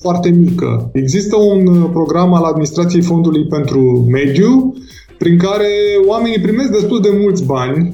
foarte 0.02 0.30
mică. 0.30 0.90
Există 0.94 1.36
un 1.36 1.68
uh, 1.68 1.90
program 1.92 2.34
al 2.34 2.44
Administrației 2.44 3.02
Fondului 3.02 3.46
pentru 3.46 4.08
Mediu 4.12 4.74
prin 5.18 5.38
care 5.38 5.70
oamenii 6.08 6.40
primesc 6.40 6.70
destul 6.72 7.02
de 7.02 7.18
mulți 7.22 7.46
bani, 7.46 7.94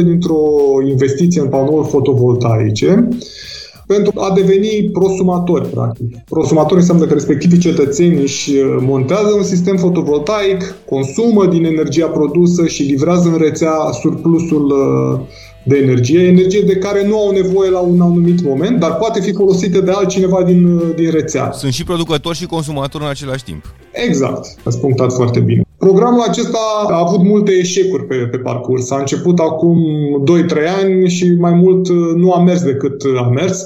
90% 0.00 0.04
dintr-o 0.04 0.42
investiție 0.88 1.40
în 1.40 1.48
panouri 1.48 1.88
fotovoltaice, 1.88 3.08
pentru 3.86 4.20
a 4.20 4.32
deveni 4.34 4.90
prosumatori, 4.92 5.68
practic. 5.68 6.16
Prosumatori 6.24 6.80
înseamnă 6.80 7.04
că 7.04 7.12
respectivii 7.12 7.58
cetățeni 7.58 8.20
își 8.20 8.50
uh, 8.50 8.76
montează 8.80 9.32
un 9.36 9.42
sistem 9.42 9.76
fotovoltaic, 9.76 10.74
consumă 10.88 11.46
din 11.46 11.64
energia 11.64 12.06
produsă 12.06 12.66
și 12.66 12.82
livrează 12.82 13.28
în 13.28 13.38
rețea 13.38 13.74
surplusul 14.00 14.64
uh, 14.64 15.20
de 15.64 15.76
energie, 15.76 16.26
energie 16.26 16.60
de 16.60 16.76
care 16.76 17.06
nu 17.06 17.18
au 17.18 17.30
nevoie 17.30 17.70
la 17.70 17.80
un 17.80 18.00
anumit 18.00 18.42
moment, 18.42 18.78
dar 18.78 18.96
poate 18.96 19.20
fi 19.20 19.32
folosită 19.32 19.80
de 19.80 19.90
altcineva 19.90 20.42
din, 20.42 20.64
uh, 20.64 20.94
din 20.94 21.10
rețea. 21.10 21.52
Sunt 21.52 21.72
și 21.72 21.84
producători 21.84 22.36
și 22.36 22.46
consumatori 22.46 23.04
în 23.04 23.10
același 23.10 23.44
timp. 23.44 23.74
Exact, 23.92 24.56
ați 24.64 24.80
punctat 24.80 25.12
foarte 25.12 25.40
bine. 25.40 25.65
Programul 25.86 26.20
acesta 26.28 26.58
a 26.88 26.98
avut 27.06 27.22
multe 27.22 27.52
eșecuri 27.52 28.06
pe, 28.06 28.14
pe 28.30 28.36
parcurs. 28.36 28.90
A 28.90 28.98
început 28.98 29.38
acum 29.38 29.78
2-3 30.24 30.54
ani 30.82 31.08
și 31.08 31.36
mai 31.38 31.52
mult 31.52 31.88
uh, 31.88 31.96
nu 32.16 32.32
a 32.32 32.42
mers 32.42 32.62
decât 32.62 33.02
a 33.18 33.28
mers. 33.28 33.64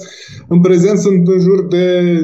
În 0.48 0.60
prezent 0.60 0.98
sunt 0.98 1.28
în 1.28 1.40
jur 1.40 1.66
de 1.66 2.20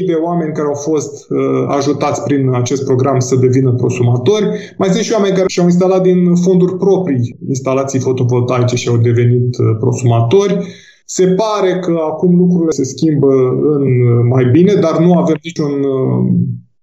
10.000 0.00 0.06
de 0.06 0.12
oameni 0.24 0.52
care 0.52 0.68
au 0.68 0.74
fost 0.74 1.30
uh, 1.30 1.38
ajutați 1.68 2.22
prin 2.22 2.50
acest 2.54 2.84
program 2.84 3.18
să 3.18 3.36
devină 3.36 3.72
prosumatori. 3.72 4.74
Mai 4.78 4.88
sunt 4.88 5.02
și 5.02 5.12
oameni 5.12 5.34
care 5.34 5.48
și-au 5.48 5.64
instalat 5.66 6.02
din 6.02 6.34
fonduri 6.34 6.76
proprii 6.76 7.38
instalații 7.48 7.98
fotovoltaice 7.98 8.76
și 8.76 8.88
au 8.88 8.96
devenit 8.96 9.58
uh, 9.58 9.76
prosumatori. 9.80 10.58
Se 11.04 11.26
pare 11.26 11.78
că 11.78 11.96
acum 12.10 12.36
lucrurile 12.36 12.70
se 12.70 12.84
schimbă 12.84 13.32
în 13.62 13.82
uh, 13.82 14.24
mai 14.30 14.44
bine, 14.52 14.74
dar 14.74 14.98
nu 14.98 15.12
avem 15.12 15.36
niciun 15.42 15.72
uh, 15.72 16.32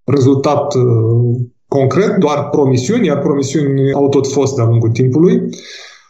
rezultat 0.03 0.73
uh, 0.75 1.41
concret, 1.77 2.15
doar 2.17 2.49
promisiuni, 2.51 3.05
iar 3.05 3.19
promisiuni 3.19 3.93
au 3.93 4.09
tot 4.09 4.27
fost 4.27 4.55
de-a 4.55 4.65
lungul 4.65 4.89
timpului. 4.89 5.41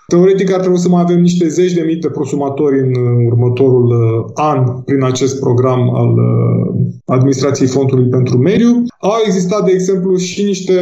Teoretic 0.07 0.53
ar 0.53 0.59
trebui 0.59 0.77
să 0.77 0.89
mai 0.89 1.01
avem 1.01 1.19
niște 1.21 1.47
zeci 1.47 1.73
de 1.73 1.81
mii 1.81 1.95
de 1.95 2.09
prosumatori 2.09 2.79
în 2.79 2.91
următorul 3.25 3.85
uh, 3.85 4.31
an 4.33 4.81
prin 4.85 5.03
acest 5.03 5.39
program 5.39 5.95
al 5.95 6.09
uh, 6.09 6.75
Administrației 7.05 7.67
Fondului 7.67 8.07
pentru 8.07 8.37
Mediu. 8.37 8.83
Au 8.99 9.11
existat, 9.25 9.65
de 9.65 9.71
exemplu, 9.71 10.15
și 10.15 10.43
niște 10.43 10.73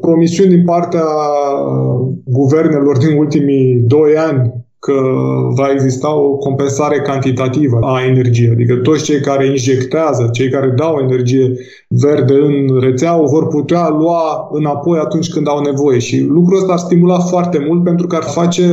promisiuni 0.00 0.54
din 0.54 0.64
partea 0.64 1.04
uh, 1.04 2.08
guvernelor 2.24 2.96
din 2.96 3.16
ultimii 3.18 3.74
doi 3.74 4.16
ani 4.16 4.55
că 4.86 4.98
va 5.58 5.68
exista 5.72 6.14
o 6.16 6.36
compensare 6.36 7.00
cantitativă 7.00 7.78
a 7.82 8.04
energiei. 8.06 8.50
Adică 8.50 8.74
toți 8.74 9.04
cei 9.04 9.20
care 9.20 9.46
injectează, 9.46 10.28
cei 10.32 10.48
care 10.48 10.74
dau 10.76 10.98
energie 11.02 11.52
verde 11.88 12.34
în 12.34 12.80
rețea, 12.80 13.20
o 13.22 13.26
vor 13.26 13.46
putea 13.46 13.88
lua 13.88 14.48
înapoi 14.52 14.98
atunci 14.98 15.30
când 15.30 15.48
au 15.48 15.60
nevoie. 15.60 15.98
Și 15.98 16.20
lucrul 16.20 16.58
ăsta 16.58 16.72
ar 16.72 16.78
stimula 16.78 17.18
foarte 17.18 17.64
mult 17.68 17.84
pentru 17.84 18.06
că 18.06 18.16
ar 18.16 18.22
face 18.22 18.66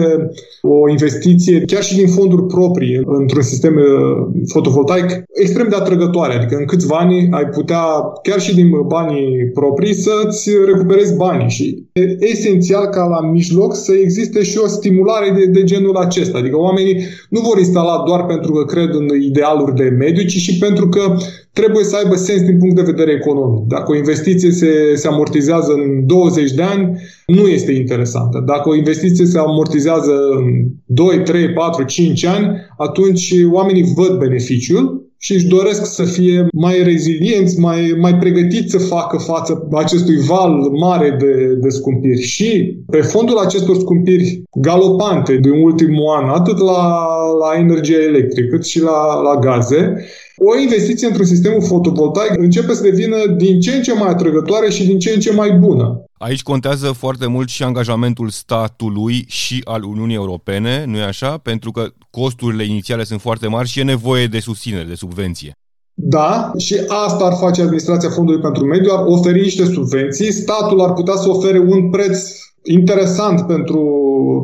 o 0.62 0.90
investiție, 0.90 1.60
chiar 1.66 1.84
și 1.84 1.96
din 1.96 2.08
fonduri 2.08 2.46
proprii, 2.46 3.02
într-un 3.06 3.42
sistem 3.42 3.76
uh, 3.76 4.42
fotovoltaic 4.48 5.24
extrem 5.44 5.68
de 5.70 5.76
atrăgătoare. 5.76 6.34
Adică 6.34 6.56
în 6.56 6.66
câțiva 6.66 6.96
ani 6.96 7.28
ai 7.32 7.46
putea, 7.46 7.84
chiar 8.24 8.40
și 8.40 8.56
din 8.56 8.70
banii 8.88 9.50
proprii, 9.54 9.94
să-ți 9.94 10.50
recuperezi 10.66 11.16
banii. 11.16 11.50
Și 11.50 11.86
e 11.94 12.18
esențial 12.20 12.86
ca 12.86 13.04
la 13.06 13.30
mijloc 13.30 13.76
să 13.76 13.94
existe 13.94 14.44
și 14.44 14.58
o 14.64 14.68
stimulare 14.68 15.30
de, 15.36 15.46
de 15.46 15.64
genul 15.64 15.94
acesta. 16.04 16.38
Adică 16.38 16.58
oamenii 16.58 17.04
nu 17.30 17.40
vor 17.40 17.58
instala 17.58 18.04
doar 18.06 18.26
pentru 18.26 18.52
că 18.52 18.66
cred 18.66 18.90
în 18.94 19.08
idealuri 19.22 19.76
de 19.76 19.96
mediu, 20.00 20.24
ci 20.24 20.38
și 20.38 20.58
pentru 20.58 20.90
că 20.90 21.16
trebuie 21.54 21.84
să 21.84 21.96
aibă 21.96 22.16
sens 22.16 22.42
din 22.42 22.58
punct 22.58 22.76
de 22.76 22.92
vedere 22.92 23.12
economic. 23.12 23.68
Dacă 23.68 23.92
o 23.92 23.96
investiție 23.96 24.52
se, 24.52 24.96
se 24.96 25.08
amortizează 25.08 25.72
în 25.72 26.06
20 26.06 26.52
de 26.52 26.62
ani, 26.62 26.98
nu 27.28 27.48
este 27.48 27.72
interesantă. 27.72 28.44
Dacă 28.46 28.70
o 28.70 28.76
investiție 28.76 29.26
se 29.26 29.38
amortizează 29.38 30.12
în 30.38 30.44
2, 30.86 31.22
3, 31.24 31.54
4, 31.54 31.84
5 31.84 32.26
ani, 32.26 32.48
atunci 32.78 33.34
oamenii 33.52 33.94
văd 33.96 34.18
beneficiul 34.18 35.03
și 35.26 35.34
își 35.34 35.48
doresc 35.48 35.86
să 35.86 36.04
fie 36.04 36.48
mai 36.54 36.84
rezilienți, 36.84 37.60
mai, 37.60 37.96
mai 38.00 38.16
pregătiți 38.16 38.72
să 38.72 38.78
facă 38.78 39.18
față 39.18 39.68
acestui 39.72 40.18
val 40.18 40.52
mare 40.80 41.18
de, 41.20 41.58
de 41.62 41.70
scumpiri. 41.70 42.22
Și 42.22 42.78
pe 42.90 43.02
fondul 43.02 43.38
acestor 43.38 43.76
scumpiri 43.76 44.44
galopante 44.54 45.36
din 45.36 45.52
ultimul 45.52 46.16
an, 46.22 46.30
atât 46.30 46.58
la, 46.58 47.06
la 47.40 47.60
energie 47.60 47.98
electrică 47.98 48.56
cât 48.56 48.66
și 48.66 48.82
la, 48.82 49.22
la 49.22 49.40
gaze, 49.40 50.06
o 50.38 50.60
investiție 50.60 51.08
într-un 51.08 51.26
sistem 51.26 51.60
fotovoltaic 51.60 52.38
începe 52.38 52.74
să 52.74 52.84
devină 52.84 53.18
din 53.38 53.60
ce 53.60 53.72
în 53.72 53.82
ce 53.82 53.94
mai 53.94 54.10
atrăgătoare 54.10 54.70
și 54.70 54.86
din 54.86 55.00
ce 55.00 55.12
în 55.14 55.20
ce 55.20 55.34
mai 55.34 55.52
bună. 55.52 56.04
Aici 56.26 56.44
contează 56.44 56.92
foarte 56.92 57.28
mult 57.28 57.50
și 57.50 57.64
angajamentul 57.64 58.30
statului 58.30 59.26
și 59.28 59.62
al 59.64 59.84
Uniunii 59.84 60.16
Europene, 60.16 60.84
nu 60.88 60.98
e 60.98 61.04
așa? 61.04 61.38
Pentru 61.38 61.72
că 61.72 61.88
costurile 62.10 62.64
inițiale 62.64 63.04
sunt 63.04 63.22
foarte 63.22 63.48
mari 63.48 63.68
și 63.68 63.80
e 63.80 63.84
nevoie 63.84 64.26
de 64.28 64.40
susținere, 64.40 64.88
de 64.88 64.94
subvenție. 64.96 65.52
Da, 65.94 66.52
și 66.58 66.76
asta 67.06 67.26
ar 67.26 67.34
face 67.40 67.62
Administrația 67.62 68.10
Fondului 68.10 68.42
pentru 68.42 68.66
Mediu, 68.66 68.92
ar 68.94 69.04
oferi 69.06 69.42
niște 69.42 69.66
subvenții, 69.66 70.32
statul 70.32 70.82
ar 70.82 70.94
putea 70.94 71.16
să 71.16 71.30
ofere 71.30 71.60
un 71.60 71.90
preț 71.90 72.30
interesant 72.64 73.42
pentru, 73.42 73.84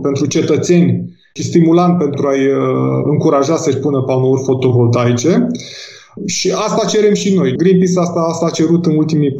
pentru 0.02 0.26
cetățeni 0.26 1.20
și 1.34 1.44
stimulant 1.44 1.98
pentru 1.98 2.28
a-i 2.28 2.48
uh, 2.48 3.02
încuraja 3.04 3.56
să-și 3.56 3.78
pună 3.78 4.02
panouri 4.02 4.44
fotovoltaice. 4.44 5.48
Și 6.26 6.52
asta 6.52 6.86
cerem 6.88 7.14
și 7.14 7.34
noi. 7.34 7.56
Greenpeace 7.56 8.00
asta, 8.00 8.20
asta 8.20 8.46
a 8.46 8.50
cerut 8.50 8.86
în 8.86 8.96
ultimii 8.96 9.36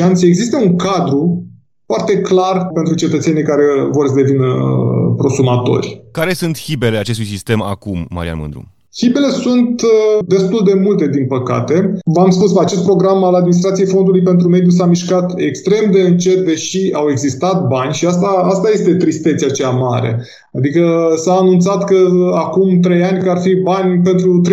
4-5 0.00 0.04
ani 0.04 0.16
să 0.16 0.26
existe 0.26 0.56
un 0.56 0.76
cadru 0.76 1.46
foarte 1.86 2.20
clar 2.20 2.70
pentru 2.74 2.94
cetățenii 2.94 3.42
care 3.42 3.64
vor 3.90 4.08
să 4.08 4.14
devină 4.14 4.46
uh, 4.46 5.14
prosumatori. 5.16 6.04
Care 6.10 6.32
sunt 6.32 6.58
hibele 6.58 6.98
acestui 6.98 7.24
sistem 7.24 7.62
acum, 7.62 8.06
Marian 8.10 8.38
Mândru? 8.38 8.70
Hibele 8.98 9.30
sunt 9.30 9.82
uh, 9.82 10.24
destul 10.26 10.62
de 10.64 10.74
multe, 10.74 11.08
din 11.08 11.26
păcate. 11.26 11.98
V-am 12.04 12.30
spus, 12.30 12.56
acest 12.56 12.84
program 12.84 13.24
al 13.24 13.34
Administrației 13.34 13.86
Fondului 13.86 14.22
pentru 14.22 14.48
Mediu 14.48 14.70
s-a 14.70 14.86
mișcat 14.86 15.32
extrem 15.36 15.90
de 15.90 16.00
încet, 16.00 16.44
deși 16.44 16.92
au 16.92 17.10
existat 17.10 17.66
bani 17.66 17.92
și 17.92 18.06
asta, 18.06 18.26
asta 18.26 18.70
este 18.72 18.94
tristețea 18.94 19.48
cea 19.48 19.70
mare. 19.70 20.24
Adică 20.52 21.12
s-a 21.16 21.32
anunțat 21.32 21.84
că 21.84 21.96
acum 22.34 22.80
trei 22.80 23.02
ani 23.02 23.22
că 23.22 23.30
ar 23.30 23.38
fi 23.38 23.54
bani 23.54 24.00
pentru 24.02 24.40
33.000 24.48 24.52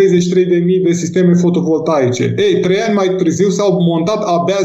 de 0.84 0.92
sisteme 0.92 1.34
fotovoltaice. 1.34 2.34
Ei, 2.38 2.60
trei 2.60 2.78
ani 2.78 2.94
mai 2.94 3.14
târziu 3.16 3.48
s-au 3.48 3.82
montat 3.82 4.22
abia 4.22 4.58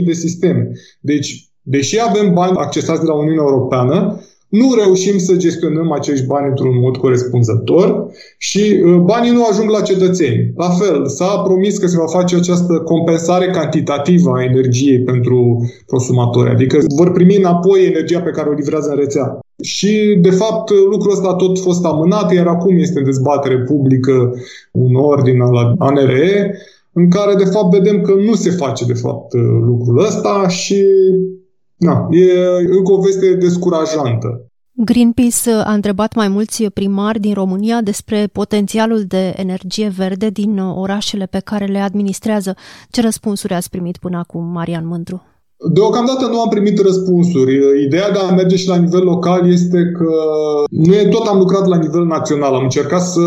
10.000 0.00 0.04
de 0.04 0.12
sisteme. 0.12 0.70
Deci, 1.00 1.49
deși 1.70 1.96
avem 2.08 2.34
bani 2.34 2.56
accesați 2.56 3.00
de 3.00 3.06
la 3.06 3.14
Uniunea 3.14 3.44
Europeană, 3.46 4.20
nu 4.48 4.74
reușim 4.82 5.18
să 5.18 5.36
gestionăm 5.36 5.92
acești 5.92 6.26
bani 6.26 6.48
într-un 6.48 6.78
mod 6.80 6.96
corespunzător 6.96 8.06
și 8.38 8.82
uh, 8.84 8.96
banii 8.96 9.32
nu 9.32 9.44
ajung 9.44 9.70
la 9.70 9.80
cetățeni. 9.80 10.52
La 10.56 10.68
fel, 10.68 11.08
s-a 11.08 11.42
promis 11.44 11.78
că 11.78 11.86
se 11.86 11.96
va 11.96 12.06
face 12.06 12.36
această 12.36 12.72
compensare 12.72 13.46
cantitativă 13.46 14.30
a 14.34 14.42
energiei 14.42 15.00
pentru 15.00 15.70
consumatori, 15.86 16.50
adică 16.50 16.78
vor 16.96 17.12
primi 17.12 17.36
înapoi 17.36 17.84
energia 17.84 18.20
pe 18.20 18.30
care 18.30 18.48
o 18.48 18.52
livrează 18.52 18.90
în 18.90 18.96
rețea. 18.96 19.38
Și, 19.62 20.18
de 20.20 20.30
fapt, 20.30 20.70
lucrul 20.90 21.12
ăsta 21.12 21.28
a 21.28 21.34
tot 21.34 21.58
fost 21.58 21.84
amânat, 21.84 22.32
iar 22.32 22.46
acum 22.46 22.78
este 22.78 22.98
în 22.98 23.04
dezbatere 23.04 23.58
publică 23.58 24.34
un 24.72 24.94
ordin 24.94 25.38
la 25.38 25.74
ANRE, 25.78 26.56
în 26.92 27.10
care, 27.10 27.34
de 27.34 27.44
fapt, 27.44 27.70
vedem 27.70 28.00
că 28.00 28.12
nu 28.26 28.34
se 28.34 28.50
face, 28.50 28.84
de 28.84 28.92
fapt, 28.92 29.32
lucrul 29.66 30.04
ăsta 30.04 30.48
și 30.48 30.84
Na, 31.80 32.08
e 32.10 32.32
încă 32.76 32.92
o 32.92 33.00
veste 33.00 33.34
descurajantă. 33.34 34.44
Greenpeace 34.72 35.50
a 35.50 35.72
întrebat 35.72 36.14
mai 36.14 36.28
mulți 36.28 36.64
primari 36.64 37.20
din 37.20 37.34
România 37.34 37.80
despre 37.80 38.28
potențialul 38.32 39.02
de 39.06 39.34
energie 39.36 39.92
verde 39.96 40.28
din 40.28 40.58
orașele 40.58 41.26
pe 41.26 41.40
care 41.44 41.64
le 41.64 41.78
administrează. 41.78 42.54
Ce 42.90 43.00
răspunsuri 43.00 43.54
ați 43.54 43.70
primit 43.70 43.96
până 43.96 44.18
acum, 44.18 44.44
Marian 44.44 44.86
Mândru? 44.86 45.22
Deocamdată 45.72 46.26
nu 46.26 46.40
am 46.40 46.48
primit 46.48 46.78
răspunsuri. 46.78 47.58
Ideea 47.84 48.10
de 48.10 48.18
a 48.18 48.34
merge 48.34 48.56
și 48.56 48.68
la 48.68 48.76
nivel 48.76 49.02
local 49.02 49.50
este 49.50 49.78
că 49.98 50.12
noi 50.70 51.08
tot 51.10 51.26
am 51.26 51.38
lucrat 51.38 51.66
la 51.66 51.76
nivel 51.76 52.04
național. 52.04 52.54
Am 52.54 52.62
încercat 52.62 53.02
să, 53.02 53.26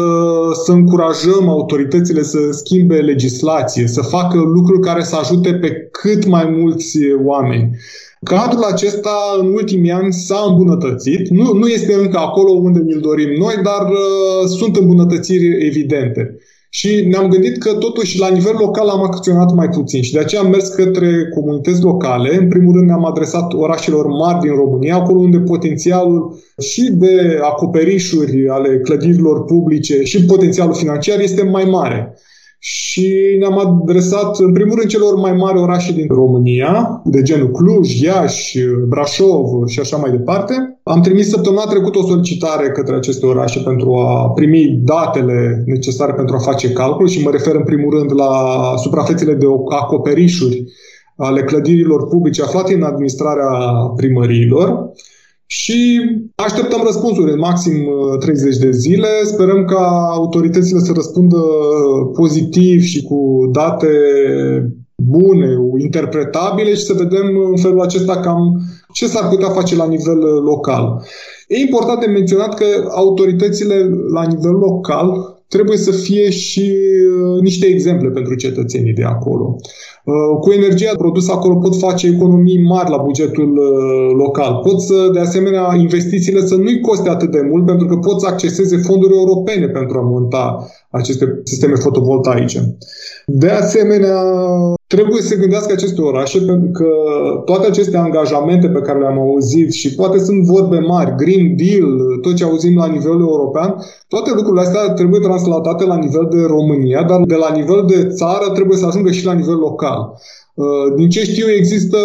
să 0.66 0.72
încurajăm 0.72 1.50
autoritățile 1.50 2.24
să 2.24 2.38
schimbe 2.52 2.96
legislație, 2.96 3.88
să 3.88 4.02
facă 4.02 4.38
lucruri 4.38 4.80
care 4.80 5.04
să 5.04 5.16
ajute 5.16 5.54
pe 5.54 5.88
cât 5.92 6.26
mai 6.26 6.58
mulți 6.60 6.98
oameni. 7.26 7.70
Cadrul 8.24 8.64
acesta 8.64 9.38
în 9.40 9.54
ultimii 9.54 9.92
ani 9.92 10.14
s-a 10.14 10.46
îmbunătățit. 10.50 11.30
Nu, 11.30 11.54
nu 11.54 11.68
este 11.68 11.94
încă 11.94 12.18
acolo 12.18 12.52
unde 12.52 12.80
ne-l 12.80 13.00
dorim 13.00 13.30
noi, 13.38 13.54
dar 13.64 13.90
uh, 13.90 14.48
sunt 14.58 14.76
îmbunătățiri 14.76 15.66
evidente. 15.66 16.38
Și 16.70 17.06
ne-am 17.10 17.30
gândit 17.30 17.58
că 17.58 17.74
totuși 17.74 18.20
la 18.20 18.30
nivel 18.30 18.56
local 18.60 18.88
am 18.88 19.04
acționat 19.04 19.54
mai 19.54 19.70
puțin 19.70 20.02
și 20.02 20.12
de 20.12 20.20
aceea 20.20 20.42
am 20.42 20.50
mers 20.50 20.68
către 20.68 21.30
comunități 21.36 21.82
locale. 21.82 22.38
În 22.38 22.48
primul 22.48 22.74
rând 22.74 22.88
ne-am 22.88 23.06
adresat 23.06 23.54
orașelor 23.54 24.08
mari 24.08 24.40
din 24.40 24.52
România, 24.52 24.96
acolo 24.96 25.20
unde 25.20 25.40
potențialul 25.40 26.38
și 26.60 26.92
de 26.92 27.40
acoperișuri 27.42 28.50
ale 28.50 28.80
clădirilor 28.80 29.46
publice 29.46 30.04
și 30.04 30.26
potențialul 30.26 30.74
financiar 30.74 31.20
este 31.20 31.44
mai 31.44 31.64
mare 31.64 32.14
și 32.66 33.36
ne-am 33.40 33.58
adresat 33.58 34.40
în 34.40 34.54
primul 34.54 34.76
rând 34.76 34.90
celor 34.90 35.16
mai 35.16 35.34
mari 35.34 35.60
orașe 35.60 35.92
din 35.92 36.08
România, 36.10 37.02
de 37.06 37.22
genul 37.22 37.52
Cluj, 37.52 38.00
Iași, 38.02 38.60
Brașov 38.88 39.68
și 39.68 39.80
așa 39.80 39.98
mai 39.98 40.12
departe. 40.12 40.80
Am 40.84 41.02
trimis 41.02 41.30
săptămâna 41.30 41.66
trecută 41.66 41.98
o 41.98 42.08
solicitare 42.08 42.70
către 42.70 42.96
aceste 42.96 43.26
orașe 43.26 43.60
pentru 43.60 43.94
a 43.94 44.30
primi 44.30 44.80
datele 44.84 45.64
necesare 45.66 46.14
pentru 46.14 46.36
a 46.36 46.40
face 46.40 46.72
calcul 46.72 47.08
și 47.08 47.24
mă 47.24 47.30
refer 47.32 47.56
în 47.56 47.64
primul 47.64 47.98
rând 47.98 48.14
la 48.16 48.32
suprafețele 48.78 49.34
de 49.34 49.46
acoperișuri 49.70 50.64
ale 51.16 51.44
clădirilor 51.44 52.08
publice 52.08 52.42
aflate 52.42 52.74
în 52.74 52.84
administrarea 52.84 53.50
primăriilor 53.96 54.92
și 55.56 56.02
așteptăm 56.36 56.82
răspunsuri 56.84 57.32
în 57.32 57.40
maxim 57.40 57.74
30 58.20 58.56
uh, 58.56 58.62
de 58.62 58.72
zile. 58.72 59.08
Sperăm 59.24 59.66
ca 59.66 60.10
autoritățile 60.12 60.80
să 60.80 60.92
răspundă 60.96 61.38
pozitiv 62.14 62.82
și 62.82 63.04
cu 63.04 63.50
date 63.52 63.88
bune, 64.96 65.48
interpretabile 65.78 66.70
și 66.70 66.84
să 66.84 66.94
vedem 66.94 67.38
în 67.52 67.58
felul 67.58 67.82
acesta 67.82 68.20
cam 68.20 68.62
ce 68.94 69.08
s-ar 69.08 69.28
putea 69.30 69.50
face 69.50 69.76
la 69.76 69.88
nivel 69.88 70.18
uh, 70.18 70.42
local. 70.44 71.02
E 71.48 71.58
important 71.58 72.00
de 72.00 72.06
menționat 72.06 72.54
că 72.54 72.66
autoritățile 72.90 73.90
la 74.14 74.24
nivel 74.24 74.52
local 74.52 75.33
trebuie 75.56 75.78
să 75.78 75.92
fie 75.92 76.30
și 76.30 76.76
uh, 77.36 77.42
niște 77.42 77.66
exemple 77.66 78.10
pentru 78.10 78.36
cetățenii 78.36 78.94
de 78.94 79.04
acolo. 79.04 79.56
Uh, 80.06 80.40
cu 80.42 80.52
energia 80.52 80.92
produsă 80.98 81.32
acolo 81.32 81.56
pot 81.56 81.76
face 81.78 82.08
economii 82.08 82.64
mari 82.64 82.90
la 82.90 82.98
bugetul 82.98 83.52
uh, 83.58 84.16
local. 84.24 84.60
Pot 84.64 84.82
să, 84.82 85.10
de 85.14 85.20
asemenea, 85.20 85.76
investițiile 85.78 86.42
să 86.46 86.56
nu-i 86.56 86.80
coste 86.80 87.10
atât 87.10 87.32
de 87.32 87.48
mult 87.52 87.66
pentru 87.66 87.88
că 87.88 87.96
pot 87.96 88.20
să 88.22 88.28
acceseze 88.28 88.78
fonduri 88.78 89.14
europene 89.14 89.68
pentru 89.68 89.98
a 89.98 90.02
monta 90.02 90.68
aceste 90.90 91.42
sisteme 91.44 91.76
fotovoltaice. 91.76 92.78
De 93.26 93.50
asemenea, 93.50 94.22
trebuie 94.96 95.22
să 95.22 95.28
se 95.28 95.36
gândească 95.36 95.72
aceste 95.74 96.02
orașe 96.02 96.40
pentru 96.40 96.70
că 96.72 96.90
toate 97.46 97.68
aceste 97.68 97.98
angajamente 97.98 98.68
pe 98.68 98.80
care 98.80 99.00
le-am 99.00 99.20
auzit 99.20 99.72
și 99.72 99.96
poate 99.96 100.18
sunt 100.20 100.44
vorbe 100.44 100.80
mari, 100.80 101.16
Green 101.16 101.56
Deal, 101.56 102.18
tot 102.22 102.36
ce 102.36 102.44
auzim 102.44 102.76
la 102.78 102.86
nivel 102.86 103.20
european, 103.20 103.76
toate 104.08 104.32
lucrurile 104.36 104.62
astea 104.62 104.94
trebuie 104.94 105.20
translatate 105.20 105.86
la 105.86 105.98
nivel 105.98 106.28
de 106.30 106.42
România, 106.48 107.04
dar 107.04 107.22
de 107.26 107.36
la 107.36 107.52
nivel 107.56 107.84
de 107.88 108.08
țară 108.08 108.50
trebuie 108.54 108.78
să 108.78 108.86
ajungă 108.86 109.12
și 109.12 109.26
la 109.26 109.34
nivel 109.34 109.56
local. 109.56 110.00
Uh, 110.54 110.94
din 110.96 111.10
ce 111.10 111.24
știu, 111.24 111.46
există 111.50 111.98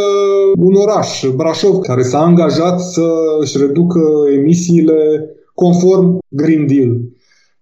un 0.59 0.75
oraș, 0.75 1.25
Brașov, 1.37 1.79
care 1.79 2.03
s-a 2.03 2.21
angajat 2.21 2.81
să 2.81 3.07
își 3.41 3.59
reducă 3.59 4.01
emisiile 4.37 5.31
conform 5.55 6.19
Green 6.29 6.67
Deal, 6.67 7.01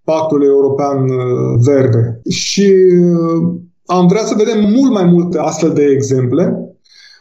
Pactul 0.05 0.45
European 0.45 0.99
uh, 1.09 1.61
Verde. 1.65 2.21
Și 2.29 2.73
uh, 3.13 3.55
am 3.87 4.07
vrea 4.07 4.23
să 4.25 4.35
vedem 4.37 4.73
mult 4.75 4.93
mai 4.93 5.05
multe 5.05 5.39
astfel 5.39 5.73
de 5.73 5.85
exemple 5.85 6.67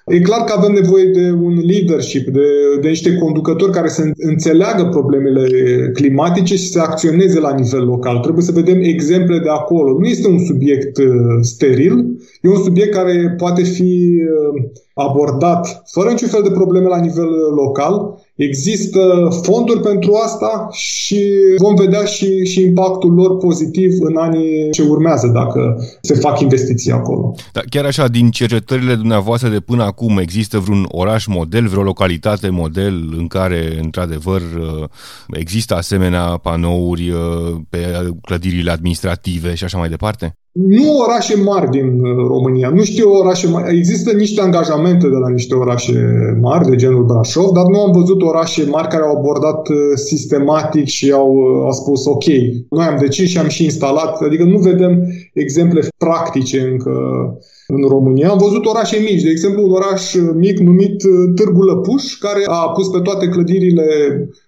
E 0.08 0.20
clar 0.20 0.44
că 0.44 0.54
avem 0.58 0.72
nevoie 0.72 1.06
de 1.06 1.32
un 1.32 1.60
leadership, 1.64 2.28
de, 2.28 2.48
de 2.82 2.88
niște 2.88 3.18
conducători 3.18 3.72
care 3.72 3.88
să 3.88 4.12
înțeleagă 4.16 4.86
problemele 4.86 5.48
climatice 5.94 6.56
și 6.56 6.68
să 6.68 6.80
acționeze 6.80 7.40
la 7.40 7.54
nivel 7.54 7.86
local. 7.86 8.20
Trebuie 8.20 8.44
să 8.44 8.52
vedem 8.52 8.82
exemple 8.82 9.40
de 9.40 9.50
acolo. 9.50 9.98
Nu 10.00 10.06
este 10.06 10.28
un 10.28 10.46
subiect 10.46 10.98
uh, 10.98 11.06
steril, 11.42 12.06
e 12.42 12.50
un 12.50 12.64
subiect 12.64 12.94
care 12.94 13.34
poate 13.38 13.64
fi 13.64 14.22
uh, 14.22 14.64
abordat 14.94 15.84
fără 15.92 16.10
niciun 16.10 16.28
fel 16.28 16.42
de 16.44 16.52
probleme 16.52 16.88
la 16.88 17.00
nivel 17.00 17.30
uh, 17.30 17.56
local 17.56 18.25
Există 18.36 19.30
fonduri 19.42 19.80
pentru 19.80 20.14
asta 20.14 20.68
și 20.72 21.24
vom 21.58 21.76
vedea 21.76 22.04
și, 22.04 22.46
și 22.46 22.62
impactul 22.62 23.14
lor 23.14 23.38
pozitiv 23.38 23.92
în 24.00 24.16
anii 24.18 24.72
ce 24.72 24.82
urmează 24.82 25.28
dacă 25.28 25.76
se 26.02 26.14
fac 26.14 26.40
investiții 26.40 26.92
acolo. 26.92 27.36
Da, 27.54 27.62
chiar 27.70 27.86
așa, 27.86 28.08
din 28.08 28.30
cercetările 28.30 28.96
dumneavoastră 28.96 29.50
de 29.50 29.60
până 29.60 29.84
acum, 29.84 30.18
există 30.18 30.60
vreun 30.60 30.86
oraș 30.88 31.26
model, 31.26 31.68
vreo 31.68 31.84
localitate 31.84 32.50
model 32.50 33.14
în 33.18 33.28
care, 33.28 33.80
într-adevăr, 33.82 34.42
există 35.30 35.76
asemenea 35.76 36.22
panouri 36.22 37.10
uh, 37.10 37.56
pe 37.70 37.78
clădirile 38.22 38.72
administrative 38.72 39.54
și 39.56 39.64
așa 39.64 39.78
mai 39.78 39.90
departe? 39.90 40.36
Nu 40.52 40.98
orașe 40.98 41.36
mari 41.36 41.70
din 41.70 41.88
uh, 42.00 42.28
România. 42.28 42.70
Nu 42.70 42.84
știu 42.84 43.10
orașe 43.10 43.48
mari. 43.48 43.78
Există 43.78 44.12
niște 44.12 44.42
angajamente 44.42 45.08
de 45.08 45.16
la 45.16 45.30
niște 45.30 45.56
orașe 45.56 45.98
mari, 46.42 46.70
de 46.70 46.76
genul 46.76 47.04
Brașov, 47.04 47.50
dar 47.50 47.66
nu 47.66 47.80
am 47.80 47.92
văzut 47.92 48.22
orașe 48.26 48.66
mari 48.66 48.88
care 48.88 49.04
au 49.04 49.18
abordat 49.18 49.68
uh, 49.68 49.76
sistematic 49.96 50.86
și 50.86 51.12
au, 51.12 51.36
uh, 51.36 51.64
au 51.66 51.72
spus 51.72 52.06
ok, 52.06 52.26
noi 52.70 52.86
am 52.86 52.98
decis 53.00 53.30
și 53.30 53.38
am 53.38 53.48
și 53.48 53.64
instalat. 53.64 54.22
Adică 54.22 54.44
nu 54.44 54.58
vedem 54.58 55.08
exemple 55.34 55.88
practice 55.98 56.60
încă 56.62 56.92
în 57.68 57.82
România. 57.88 58.30
Am 58.30 58.38
văzut 58.38 58.66
orașe 58.66 58.98
mici, 58.98 59.24
de 59.24 59.30
exemplu 59.30 59.64
un 59.64 59.72
oraș 59.72 60.14
mic 60.36 60.60
numit 60.60 61.04
uh, 61.04 61.12
Târgu 61.36 61.62
Lăpuș, 61.62 62.18
care 62.18 62.44
a 62.48 62.70
pus 62.70 62.88
pe 62.88 63.00
toate 63.00 63.28
clădirile 63.28 63.86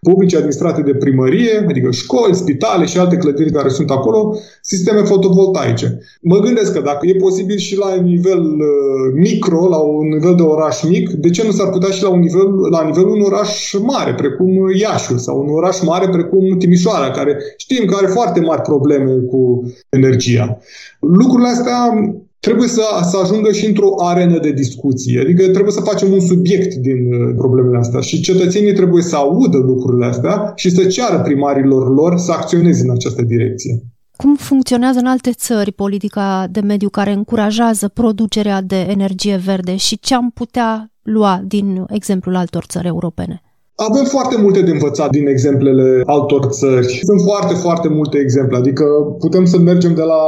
publice 0.02 0.36
administrate 0.36 0.82
de 0.82 0.94
primărie, 0.94 1.66
adică 1.70 1.92
școli, 1.92 2.36
spitale 2.36 2.86
și 2.86 2.98
alte 2.98 3.16
clădiri 3.16 3.52
care 3.52 3.70
sunt 3.70 3.90
acolo, 3.90 4.38
sisteme 4.62 5.02
fotovoltaice. 5.02 6.00
Mă 6.22 6.40
gândesc 6.40 6.74
că 6.74 6.82
dacă 6.82 7.08
e 7.08 7.16
posibil 7.16 7.58
și 7.58 7.78
la 7.78 7.96
nivel 7.96 8.44
uh, 8.44 9.14
micro, 9.14 9.68
la 9.68 9.78
un 9.78 10.08
nivel 10.08 10.36
de 10.36 10.42
oraș 10.42 10.84
mic, 10.84 11.10
de 11.10 11.30
ce 11.30 11.46
nu 11.46 11.52
s-ar 11.52 11.70
putea 11.70 11.90
și 11.90 12.04
la 12.04 12.10
un 12.10 12.20
nivel, 12.20 12.48
la 12.72 12.84
nivelul 12.84 13.16
un 13.16 13.22
oraș 13.22 13.74
mare, 13.74 14.14
precum 14.14 14.70
Iașul, 14.80 15.18
sau 15.18 15.40
un 15.40 15.50
oraș 15.50 15.82
mare 15.82 16.10
precum 16.10 16.58
Timișoara, 16.58 17.12
care 17.12 17.38
știm 17.58 17.86
că 17.86 17.96
are 17.96 18.08
foarte 18.08 18.40
mari 18.40 18.62
probleme 18.62 19.12
cu 19.12 19.64
energia. 19.90 20.58
Lucrurile 21.00 21.50
astea 21.50 21.78
trebuie 22.48 22.68
să, 22.68 22.84
să 23.12 23.18
ajungă 23.24 23.52
și 23.52 23.66
într-o 23.66 23.90
arenă 23.98 24.40
de 24.40 24.52
discuție. 24.52 25.20
Adică 25.20 25.44
trebuie 25.50 25.72
să 25.72 25.82
facem 25.82 26.12
un 26.12 26.20
subiect 26.20 26.74
din 26.76 27.14
uh, 27.14 27.34
problemele 27.38 27.78
astea 27.78 28.00
și 28.00 28.22
cetățenii 28.22 28.74
trebuie 28.74 29.04
să 29.04 29.16
audă 29.16 29.58
lucrurile 29.58 30.06
astea 30.06 30.52
și 30.56 30.70
să 30.70 30.86
ceară 30.86 31.22
primarilor 31.22 31.94
lor 31.94 32.18
să 32.18 32.32
acționeze 32.32 32.84
în 32.84 32.92
această 32.92 33.22
direcție. 33.22 33.74
Cum 34.18 34.36
funcționează 34.36 35.00
în 35.00 35.06
alte 35.06 35.32
țări 35.32 35.72
politica 35.72 36.48
de 36.52 36.60
mediu 36.60 36.90
care 36.90 37.12
încurajează 37.12 37.88
producerea 37.88 38.62
de 38.62 38.80
energie 38.80 39.36
verde 39.46 39.76
și 39.76 40.00
ce 40.00 40.16
am 40.16 40.32
putea 40.34 40.92
lua 41.02 41.42
din 41.48 41.86
exemplul 41.90 42.36
altor 42.36 42.64
țări 42.64 42.88
europene? 42.88 43.42
Avem 43.80 44.04
foarte 44.04 44.38
multe 44.42 44.62
de 44.62 44.72
învățat 44.72 45.10
din 45.10 45.28
exemplele 45.28 46.02
altor 46.06 46.46
țări. 46.46 47.00
Sunt 47.04 47.22
foarte, 47.22 47.54
foarte 47.54 47.88
multe 47.88 48.18
exemple. 48.18 48.58
Adică 48.58 48.84
putem 49.20 49.46
să 49.46 49.58
mergem 49.58 49.94
de 49.96 50.02
la 50.02 50.22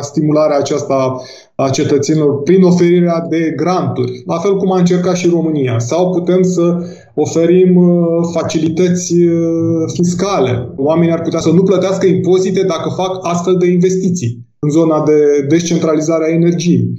stimularea 0.00 0.58
aceasta 0.58 1.16
a 1.54 1.70
cetățenilor 1.70 2.42
prin 2.42 2.62
oferirea 2.62 3.26
de 3.28 3.52
granturi, 3.56 4.22
la 4.26 4.38
fel 4.38 4.56
cum 4.56 4.72
a 4.72 4.78
încercat 4.78 5.16
și 5.16 5.28
România. 5.28 5.78
Sau 5.78 6.10
putem 6.10 6.42
să 6.42 6.76
oferim 7.14 7.76
uh, 7.76 8.28
facilități 8.32 9.14
uh, 9.14 9.92
fiscale. 9.92 10.68
Oamenii 10.76 11.12
ar 11.12 11.22
putea 11.22 11.40
să 11.40 11.50
nu 11.50 11.62
plătească 11.62 12.06
impozite 12.06 12.62
dacă 12.62 12.88
fac 12.96 13.18
astfel 13.22 13.56
de 13.56 13.66
investiții 13.66 14.38
în 14.58 14.70
zona 14.70 15.02
de 15.02 15.46
descentralizare 15.48 16.24
a 16.24 16.34
energiei 16.34 16.90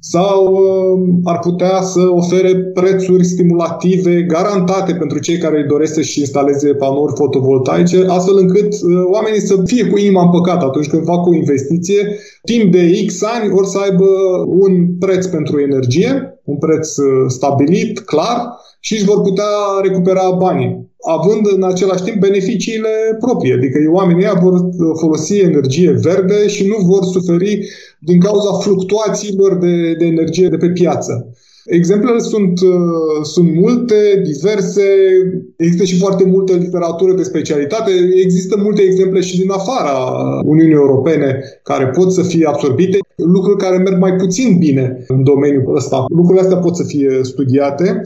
sau 0.00 0.52
uh, 0.52 1.08
ar 1.24 1.38
putea 1.38 1.80
să 1.80 2.00
ofere 2.00 2.56
prețuri 2.56 3.24
stimulative 3.24 4.22
garantate 4.22 4.94
pentru 4.94 5.18
cei 5.18 5.38
care 5.38 5.56
îi 5.58 5.68
doresc 5.68 5.94
să-și 5.94 6.18
instaleze 6.20 6.74
panouri 6.74 7.16
fotovoltaice, 7.16 8.04
astfel 8.08 8.36
încât 8.38 8.72
uh, 8.72 9.04
oamenii 9.12 9.40
să 9.40 9.62
fie 9.64 9.86
cu 9.86 9.98
inima 9.98 10.22
împăcată 10.22 10.64
atunci 10.64 10.88
când 10.88 11.04
fac 11.04 11.26
o 11.26 11.34
investiție, 11.34 12.16
timp 12.44 12.72
de 12.72 13.04
X 13.06 13.22
ani 13.22 13.52
ori 13.52 13.66
să 13.66 13.78
aibă 13.78 14.06
un 14.46 14.96
preț 14.98 15.26
pentru 15.26 15.60
energie, 15.60 16.40
un 16.44 16.56
preț 16.56 16.96
uh, 16.96 17.24
stabilit, 17.28 17.98
clar, 17.98 18.48
și 18.80 18.92
își 18.94 19.04
vor 19.04 19.20
putea 19.20 19.44
recupera 19.82 20.30
banii 20.38 20.89
având 21.08 21.46
în 21.56 21.62
același 21.62 22.02
timp 22.02 22.20
beneficiile 22.20 22.88
proprii. 23.20 23.52
Adică 23.52 23.78
oamenii 23.90 24.26
vor 24.40 24.68
folosi 25.00 25.38
energie 25.38 25.90
verde 25.90 26.48
și 26.48 26.66
nu 26.66 26.76
vor 26.86 27.04
suferi 27.04 27.68
din 27.98 28.20
cauza 28.20 28.52
fluctuațiilor 28.52 29.58
de, 29.58 29.94
de 29.94 30.04
energie 30.04 30.48
de 30.48 30.56
pe 30.56 30.68
piață. 30.68 31.34
Exemplele 31.64 32.18
sunt, 32.18 32.60
uh, 32.60 33.22
sunt 33.22 33.54
multe, 33.54 34.22
diverse, 34.24 34.82
există 35.56 35.84
și 35.84 35.98
foarte 35.98 36.24
multă 36.24 36.52
literatură 36.52 37.12
de 37.12 37.22
specialitate, 37.22 37.90
există 38.24 38.56
multe 38.62 38.82
exemple 38.82 39.20
și 39.20 39.38
din 39.38 39.50
afara 39.50 39.92
Uniunii 40.44 40.74
Europene 40.74 41.40
care 41.62 41.86
pot 41.86 42.12
să 42.12 42.22
fie 42.22 42.46
absorbite, 42.46 42.98
lucruri 43.16 43.58
care 43.58 43.76
merg 43.76 43.98
mai 43.98 44.16
puțin 44.16 44.58
bine 44.58 45.04
în 45.06 45.24
domeniul 45.24 45.76
ăsta. 45.76 46.04
Lucrurile 46.08 46.40
astea 46.40 46.58
pot 46.58 46.76
să 46.76 46.84
fie 46.84 47.20
studiate. 47.22 48.00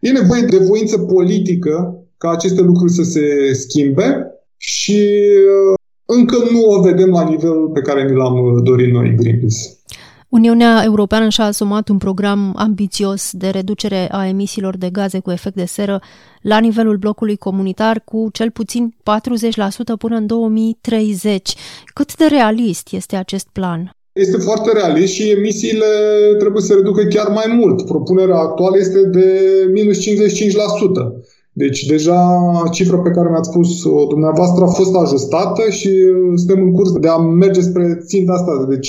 E 0.00 0.10
nevoie 0.10 0.42
de 0.50 0.56
voință 0.56 0.98
politică 0.98 2.03
ca 2.24 2.30
aceste 2.30 2.60
lucruri 2.60 2.92
să 2.92 3.02
se 3.02 3.52
schimbe 3.52 4.26
și 4.56 5.00
uh, 5.70 5.74
încă 6.04 6.36
nu 6.50 6.60
o 6.60 6.80
vedem 6.80 7.08
la 7.08 7.28
nivelul 7.28 7.70
pe 7.74 7.80
care 7.80 8.04
ni 8.04 8.16
l-am 8.16 8.60
dorit 8.62 8.92
noi, 8.92 9.14
Greenpeace. 9.16 9.56
Uniunea 10.28 10.82
Europeană 10.84 11.28
și-a 11.28 11.44
asumat 11.44 11.88
un 11.88 11.98
program 11.98 12.54
ambițios 12.56 13.30
de 13.32 13.48
reducere 13.48 14.08
a 14.10 14.26
emisiilor 14.26 14.76
de 14.76 14.90
gaze 14.90 15.18
cu 15.18 15.30
efect 15.30 15.54
de 15.54 15.64
seră 15.64 16.00
la 16.42 16.58
nivelul 16.58 16.96
blocului 16.96 17.36
comunitar 17.36 18.02
cu 18.04 18.28
cel 18.32 18.50
puțin 18.50 18.94
40% 18.94 18.94
până 19.98 20.16
în 20.16 20.26
2030. 20.26 21.54
Cât 21.94 22.16
de 22.16 22.24
realist 22.28 22.92
este 22.92 23.16
acest 23.16 23.46
plan? 23.52 23.96
Este 24.12 24.36
foarte 24.36 24.72
realist 24.72 25.12
și 25.12 25.30
emisiile 25.30 25.86
trebuie 26.38 26.62
să 26.62 26.74
reducă 26.74 27.02
chiar 27.02 27.28
mai 27.28 27.56
mult. 27.56 27.86
Propunerea 27.86 28.36
actuală 28.36 28.76
este 28.78 29.02
de 29.02 29.40
minus 29.72 29.98
55%. 29.98 30.04
Deci 31.56 31.86
deja 31.86 32.20
cifra 32.70 32.98
pe 32.98 33.10
care 33.10 33.28
mi-ați 33.30 33.50
spus-o 33.50 34.06
dumneavoastră 34.08 34.64
a 34.64 34.66
fost 34.66 34.94
ajustată 34.94 35.62
și 35.70 35.88
uh, 35.88 36.32
suntem 36.36 36.62
în 36.62 36.72
curs 36.72 36.92
de 36.92 37.08
a 37.08 37.16
merge 37.16 37.60
spre 37.60 38.02
ținta 38.06 38.32
asta 38.32 38.66
de 38.68 38.78
55%. 38.78 38.80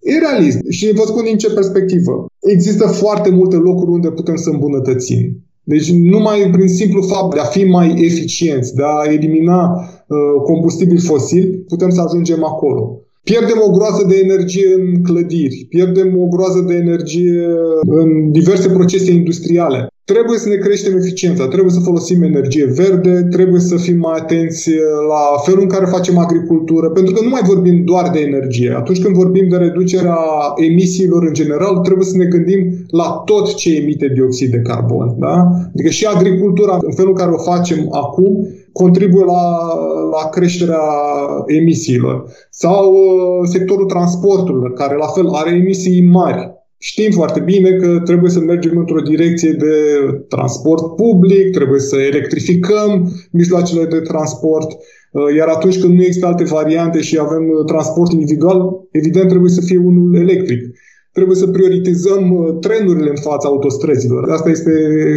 E 0.00 0.18
realist 0.18 0.58
și 0.68 0.92
vă 0.94 1.02
spun 1.06 1.24
din 1.24 1.36
ce 1.36 1.52
perspectivă. 1.52 2.26
Există 2.40 2.86
foarte 2.86 3.30
multe 3.30 3.56
locuri 3.56 3.90
unde 3.90 4.08
putem 4.08 4.36
să 4.36 4.50
îmbunătățim. 4.50 5.42
Deci 5.64 5.92
numai 5.92 6.48
prin 6.52 6.68
simplu 6.68 7.02
fapt 7.02 7.34
de 7.34 7.40
a 7.40 7.44
fi 7.44 7.64
mai 7.64 7.94
eficienți, 7.98 8.74
de 8.74 8.82
a 8.84 9.12
elimina 9.12 9.60
uh, 9.70 10.18
combustibili 10.44 11.00
fosili, 11.00 11.64
putem 11.68 11.90
să 11.90 12.00
ajungem 12.00 12.44
acolo. 12.44 13.00
Pierdem 13.22 13.62
o 13.66 13.70
groază 13.70 14.04
de 14.08 14.20
energie 14.22 14.74
în 14.74 15.02
clădiri, 15.02 15.66
pierdem 15.68 16.20
o 16.22 16.26
groază 16.26 16.60
de 16.60 16.74
energie 16.74 17.46
în 17.86 18.32
diverse 18.32 18.68
procese 18.68 19.12
industriale. 19.12 19.91
Trebuie 20.04 20.38
să 20.38 20.48
ne 20.48 20.54
creștem 20.54 20.96
eficiența, 20.96 21.48
trebuie 21.48 21.72
să 21.72 21.80
folosim 21.80 22.22
energie 22.22 22.64
verde, 22.64 23.26
trebuie 23.30 23.60
să 23.60 23.76
fim 23.76 23.98
mai 23.98 24.18
atenți 24.18 24.70
la 25.08 25.38
felul 25.44 25.60
în 25.60 25.68
care 25.68 25.84
facem 25.84 26.18
agricultură, 26.18 26.90
pentru 26.90 27.14
că 27.14 27.22
nu 27.22 27.28
mai 27.28 27.40
vorbim 27.44 27.84
doar 27.84 28.10
de 28.10 28.20
energie. 28.20 28.74
Atunci 28.76 29.02
când 29.02 29.14
vorbim 29.14 29.48
de 29.48 29.56
reducerea 29.56 30.18
emisiilor 30.56 31.22
în 31.22 31.32
general, 31.32 31.76
trebuie 31.78 32.06
să 32.06 32.16
ne 32.16 32.24
gândim 32.24 32.60
la 32.90 33.22
tot 33.24 33.54
ce 33.54 33.76
emite 33.76 34.10
dioxid 34.14 34.50
de 34.50 34.60
carbon. 34.60 35.14
Da? 35.18 35.48
Adică 35.72 35.88
și 35.88 36.06
agricultura, 36.06 36.78
în 36.80 36.92
felul 36.92 37.10
în 37.10 37.16
care 37.16 37.30
o 37.30 37.42
facem 37.52 37.88
acum, 37.90 38.48
contribuie 38.72 39.24
la, 39.24 39.42
la 40.10 40.28
creșterea 40.28 40.84
emisiilor. 41.46 42.24
Sau 42.50 42.92
uh, 42.92 43.48
sectorul 43.48 43.86
transporturilor, 43.86 44.72
care 44.72 44.96
la 44.96 45.06
fel 45.06 45.28
are 45.28 45.50
emisii 45.50 46.02
mari. 46.02 46.61
Știm 46.84 47.10
foarte 47.10 47.40
bine 47.40 47.70
că 47.70 48.00
trebuie 48.04 48.30
să 48.30 48.40
mergem 48.40 48.76
într-o 48.76 49.00
direcție 49.00 49.52
de 49.52 49.74
transport 50.28 50.96
public, 50.96 51.50
trebuie 51.50 51.80
să 51.80 51.96
electrificăm 51.96 53.12
mijloacele 53.30 53.84
de 53.84 54.00
transport, 54.00 54.70
uh, 54.70 55.34
iar 55.36 55.48
atunci 55.48 55.80
când 55.80 55.94
nu 55.94 56.02
există 56.02 56.26
alte 56.26 56.44
variante 56.44 57.00
și 57.00 57.18
avem 57.20 57.44
uh, 57.48 57.64
transport 57.66 58.12
individual, 58.12 58.86
evident 58.90 59.28
trebuie 59.28 59.50
să 59.50 59.60
fie 59.60 59.78
unul 59.78 60.14
electric. 60.16 60.60
Trebuie 61.12 61.36
să 61.36 61.46
prioritizăm 61.46 62.32
uh, 62.32 62.58
trenurile 62.60 63.10
în 63.10 63.20
fața 63.20 63.48
autostrăzilor. 63.48 64.30
Asta 64.30 64.50
este 64.50 64.72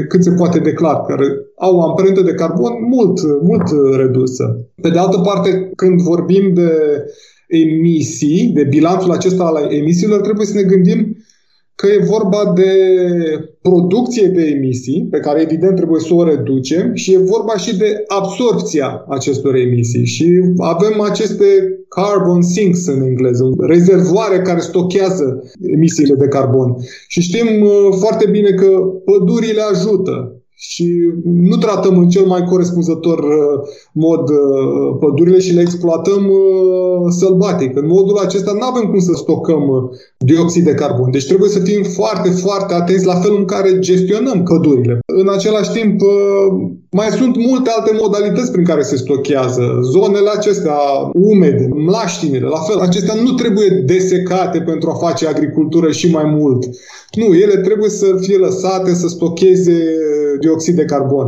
cât 0.07 0.23
se 0.23 0.31
poate 0.31 0.59
de 0.59 0.73
clar, 0.73 1.01
care 1.01 1.25
au 1.57 1.75
o 1.77 1.81
amprentă 1.81 2.21
de 2.21 2.33
carbon 2.33 2.73
mult, 2.89 3.41
mult 3.41 3.95
redusă. 3.95 4.69
Pe 4.81 4.89
de 4.89 4.97
altă 4.97 5.17
parte, 5.17 5.71
când 5.75 6.01
vorbim 6.01 6.53
de 6.53 6.71
emisii, 7.47 8.51
de 8.53 8.63
bilanțul 8.63 9.11
acesta 9.11 9.43
al 9.43 9.73
emisiilor, 9.73 10.21
trebuie 10.21 10.45
să 10.45 10.55
ne 10.55 10.63
gândim 10.63 11.17
că 11.75 11.87
e 11.87 12.05
vorba 12.05 12.53
de 12.55 12.71
producție 13.61 14.27
de 14.27 14.43
emisii, 14.43 15.07
pe 15.11 15.19
care 15.19 15.41
evident 15.41 15.75
trebuie 15.75 16.01
să 16.01 16.13
o 16.13 16.23
reducem, 16.23 16.93
și 16.93 17.13
e 17.13 17.17
vorba 17.17 17.57
și 17.57 17.77
de 17.77 18.03
absorpția 18.07 19.05
acestor 19.09 19.55
emisii. 19.55 20.05
Și 20.05 20.39
avem 20.57 21.01
aceste 21.01 21.45
carbon 21.87 22.41
sinks 22.41 22.87
în 22.87 23.01
engleză, 23.01 23.43
rezervoare 23.57 24.41
care 24.41 24.59
stochează 24.59 25.43
emisiile 25.61 26.15
de 26.15 26.27
carbon. 26.27 26.75
Și 27.07 27.21
știm 27.21 27.61
uh, 27.61 27.95
foarte 27.99 28.29
bine 28.29 28.49
că 28.49 28.67
pădurile 29.05 29.61
ajută 29.71 30.34
și 30.57 31.13
nu 31.23 31.55
tratăm 31.55 31.97
în 31.97 32.09
cel 32.09 32.25
mai 32.25 32.43
corespunzător 32.43 33.19
uh, 33.19 33.67
mod 33.93 34.29
uh, 34.29 34.97
pădurile 34.99 35.39
și 35.39 35.53
le 35.53 35.61
exploatăm 35.61 36.29
uh, 36.29 37.11
sălbatic. 37.19 37.77
În 37.77 37.87
modul 37.87 38.17
acesta 38.17 38.51
nu 38.51 38.65
avem 38.65 38.89
cum 38.89 38.99
să 38.99 39.11
stocăm 39.15 39.91
dioxid 40.17 40.63
de 40.63 40.73
carbon. 40.73 41.11
Deci 41.11 41.25
trebuie 41.27 41.49
să 41.49 41.59
fim 41.59 41.83
foarte, 41.83 42.29
foarte 42.29 42.73
atenți 42.73 43.05
la 43.05 43.15
felul 43.15 43.37
în 43.37 43.45
care 43.45 43.79
gestionăm 43.79 44.43
pădurile. 44.43 44.99
În 45.05 45.29
același 45.29 45.71
timp, 45.71 46.01
mai 46.91 47.07
sunt 47.07 47.37
multe 47.37 47.69
alte 47.77 47.97
modalități 48.01 48.51
prin 48.51 48.63
care 48.63 48.81
se 48.81 48.95
stochează. 48.95 49.79
Zonele 49.81 50.29
acestea 50.37 50.77
umede, 51.13 51.69
mlaștinile, 51.73 52.47
la 52.47 52.59
fel, 52.59 52.79
acestea 52.79 53.13
nu 53.13 53.31
trebuie 53.31 53.69
desecate 53.69 54.59
pentru 54.59 54.89
a 54.89 55.05
face 55.07 55.27
agricultură 55.27 55.91
și 55.91 56.11
mai 56.11 56.25
mult. 56.25 56.63
Nu, 57.11 57.35
ele 57.35 57.57
trebuie 57.57 57.89
să 57.89 58.05
fie 58.21 58.37
lăsate 58.37 58.93
să 58.93 59.07
stocheze 59.07 59.83
dioxid 60.45 60.75
de 60.75 60.85
carbon. 60.85 61.27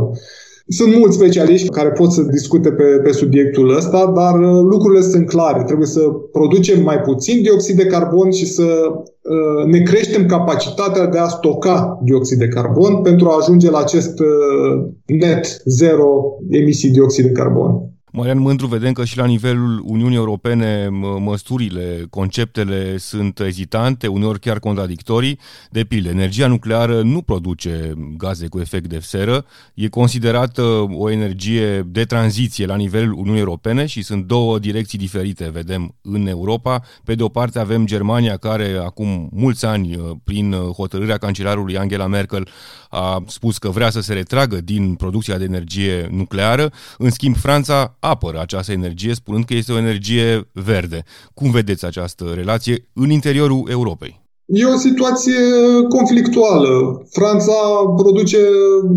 Sunt 0.70 0.96
mulți 0.96 1.16
specialiști 1.16 1.68
care 1.68 1.88
pot 1.88 2.12
să 2.12 2.22
discute 2.22 2.70
pe, 2.72 2.82
pe 2.82 3.12
subiectul 3.12 3.76
ăsta, 3.76 4.12
dar 4.16 4.34
uh, 4.40 4.62
lucrurile 4.70 5.00
sunt 5.00 5.26
clare. 5.26 5.62
Trebuie 5.62 5.86
să 5.86 6.00
producem 6.32 6.82
mai 6.82 7.00
puțin 7.00 7.42
dioxid 7.42 7.76
de 7.76 7.86
carbon 7.86 8.30
și 8.30 8.46
să 8.46 8.62
uh, 8.62 9.64
ne 9.66 9.78
creștem 9.78 10.26
capacitatea 10.26 11.06
de 11.06 11.18
a 11.18 11.28
stoca 11.28 12.00
dioxid 12.04 12.38
de 12.38 12.48
carbon 12.48 13.02
pentru 13.02 13.28
a 13.28 13.36
ajunge 13.40 13.70
la 13.70 13.78
acest 13.78 14.18
uh, 14.20 14.88
net 15.06 15.62
zero 15.64 16.36
emisii 16.50 16.90
dioxid 16.90 17.24
de 17.24 17.32
carbon. 17.32 17.97
Marian 18.12 18.38
Mândru, 18.38 18.66
vedem 18.66 18.92
că 18.92 19.04
și 19.04 19.16
la 19.16 19.26
nivelul 19.26 19.82
Uniunii 19.84 20.16
Europene 20.16 20.88
măsurile, 21.18 22.06
conceptele 22.10 22.96
sunt 22.96 23.40
ezitante, 23.40 24.06
uneori 24.06 24.40
chiar 24.40 24.58
contradictorii. 24.58 25.38
De 25.70 25.84
pildă, 25.84 26.08
energia 26.08 26.46
nucleară 26.46 27.02
nu 27.02 27.22
produce 27.22 27.94
gaze 28.16 28.46
cu 28.48 28.60
efect 28.60 28.88
de 28.88 28.98
seră, 28.98 29.44
e 29.74 29.88
considerată 29.88 30.62
o 30.92 31.10
energie 31.10 31.80
de 31.80 32.04
tranziție 32.04 32.66
la 32.66 32.76
nivelul 32.76 33.12
Uniunii 33.12 33.40
Europene 33.40 33.86
și 33.86 34.02
sunt 34.02 34.24
două 34.24 34.58
direcții 34.58 34.98
diferite, 34.98 35.50
vedem, 35.52 35.94
în 36.02 36.26
Europa. 36.26 36.82
Pe 37.04 37.14
de 37.14 37.22
o 37.22 37.28
parte 37.28 37.58
avem 37.58 37.86
Germania, 37.86 38.36
care 38.36 38.80
acum 38.84 39.28
mulți 39.32 39.64
ani, 39.64 39.96
uh, 39.96 40.10
prin 40.24 40.52
hotărârea 40.52 41.16
cancelarului 41.16 41.78
Angela 41.78 42.06
Merkel, 42.06 42.48
a 42.88 43.22
spus 43.26 43.58
că 43.58 43.68
vrea 43.68 43.90
să 43.90 44.00
se 44.00 44.12
retragă 44.12 44.60
din 44.60 44.94
producția 44.94 45.38
de 45.38 45.44
energie 45.44 46.08
nucleară. 46.10 46.72
În 46.98 47.10
schimb, 47.10 47.36
Franța 47.36 47.96
apără 48.08 48.40
această 48.40 48.72
energie, 48.72 49.14
spunând 49.14 49.44
că 49.44 49.54
este 49.54 49.72
o 49.72 49.78
energie 49.78 50.48
verde. 50.52 51.02
Cum 51.34 51.50
vedeți 51.50 51.84
această 51.84 52.24
relație 52.34 52.76
în 52.92 53.10
interiorul 53.10 53.68
Europei? 53.70 54.26
E 54.48 54.64
o 54.64 54.76
situație 54.88 55.40
conflictuală. 55.88 57.02
Franța 57.10 57.52
produce 57.96 58.38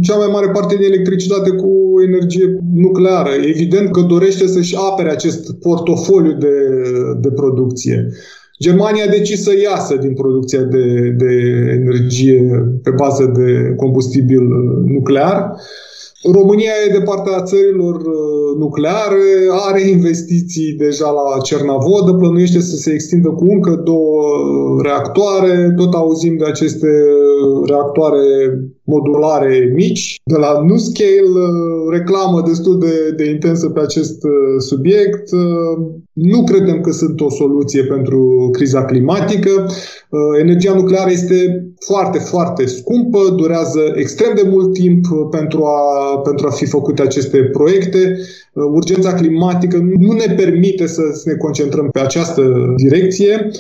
cea 0.01 0.15
mai 0.15 0.29
mare 0.31 0.49
parte 0.49 0.75
din 0.75 0.85
electricitate 0.85 1.49
cu 1.49 1.71
energie 2.07 2.57
nucleară. 2.73 3.29
Evident 3.29 3.91
că 3.91 4.01
dorește 4.01 4.47
să-și 4.47 4.75
apere 4.91 5.09
acest 5.09 5.53
portofoliu 5.53 6.33
de, 6.33 6.55
de 7.19 7.31
producție. 7.31 8.07
Germania 8.61 9.03
a 9.03 9.11
decis 9.17 9.43
să 9.43 9.51
iasă 9.63 9.95
din 9.95 10.13
producția 10.13 10.61
de, 10.61 11.15
de 11.17 11.33
energie 11.81 12.41
pe 12.83 12.91
bază 12.91 13.31
de 13.35 13.73
combustibil 13.75 14.41
nuclear. 14.85 15.51
România 16.23 16.71
e 16.87 16.91
de 16.91 17.03
partea 17.03 17.41
țărilor 17.41 17.95
uh, 17.95 18.57
nucleare, 18.57 19.23
are 19.67 19.89
investiții 19.89 20.73
deja 20.73 21.09
la 21.09 21.41
Cernavodă, 21.41 22.13
plănuiește 22.13 22.59
să 22.59 22.75
se 22.75 22.91
extindă 22.93 23.29
cu 23.29 23.43
încă 23.43 23.81
două 23.83 24.21
reactoare, 24.81 25.73
tot 25.77 25.93
auzim 25.93 26.37
de 26.37 26.45
aceste 26.45 26.87
reactoare 27.65 28.23
modulare 28.83 29.71
mici. 29.75 30.15
De 30.23 30.37
la 30.37 30.61
NuScale 30.67 31.45
reclamă 31.89 32.41
destul 32.47 32.79
de, 32.79 33.13
de 33.15 33.29
intensă 33.29 33.69
pe 33.69 33.79
acest 33.79 34.17
subiect. 34.57 35.29
Nu 36.13 36.43
credem 36.43 36.81
că 36.81 36.91
sunt 36.91 37.21
o 37.21 37.29
soluție 37.29 37.83
pentru 37.83 38.49
criza 38.51 38.85
climatică. 38.85 39.65
Energia 40.39 40.73
nucleară 40.73 41.09
este 41.11 41.67
foarte, 41.85 42.17
foarte 42.17 42.65
scumpă, 42.65 43.19
durează 43.35 43.79
extrem 43.95 44.31
de 44.35 44.49
mult 44.49 44.73
timp 44.73 45.05
pentru 45.31 45.63
a, 45.63 46.17
pentru 46.17 46.47
a 46.47 46.51
fi 46.51 46.65
făcute 46.65 47.01
aceste 47.01 47.37
proiecte. 47.37 48.17
Urgența 48.53 49.13
climatică 49.13 49.77
nu 49.77 50.11
ne 50.11 50.33
permite 50.35 50.87
să 50.87 51.01
ne 51.25 51.33
concentrăm 51.33 51.89
pe 51.91 51.99
această 51.99 52.73
direcție 52.75 53.51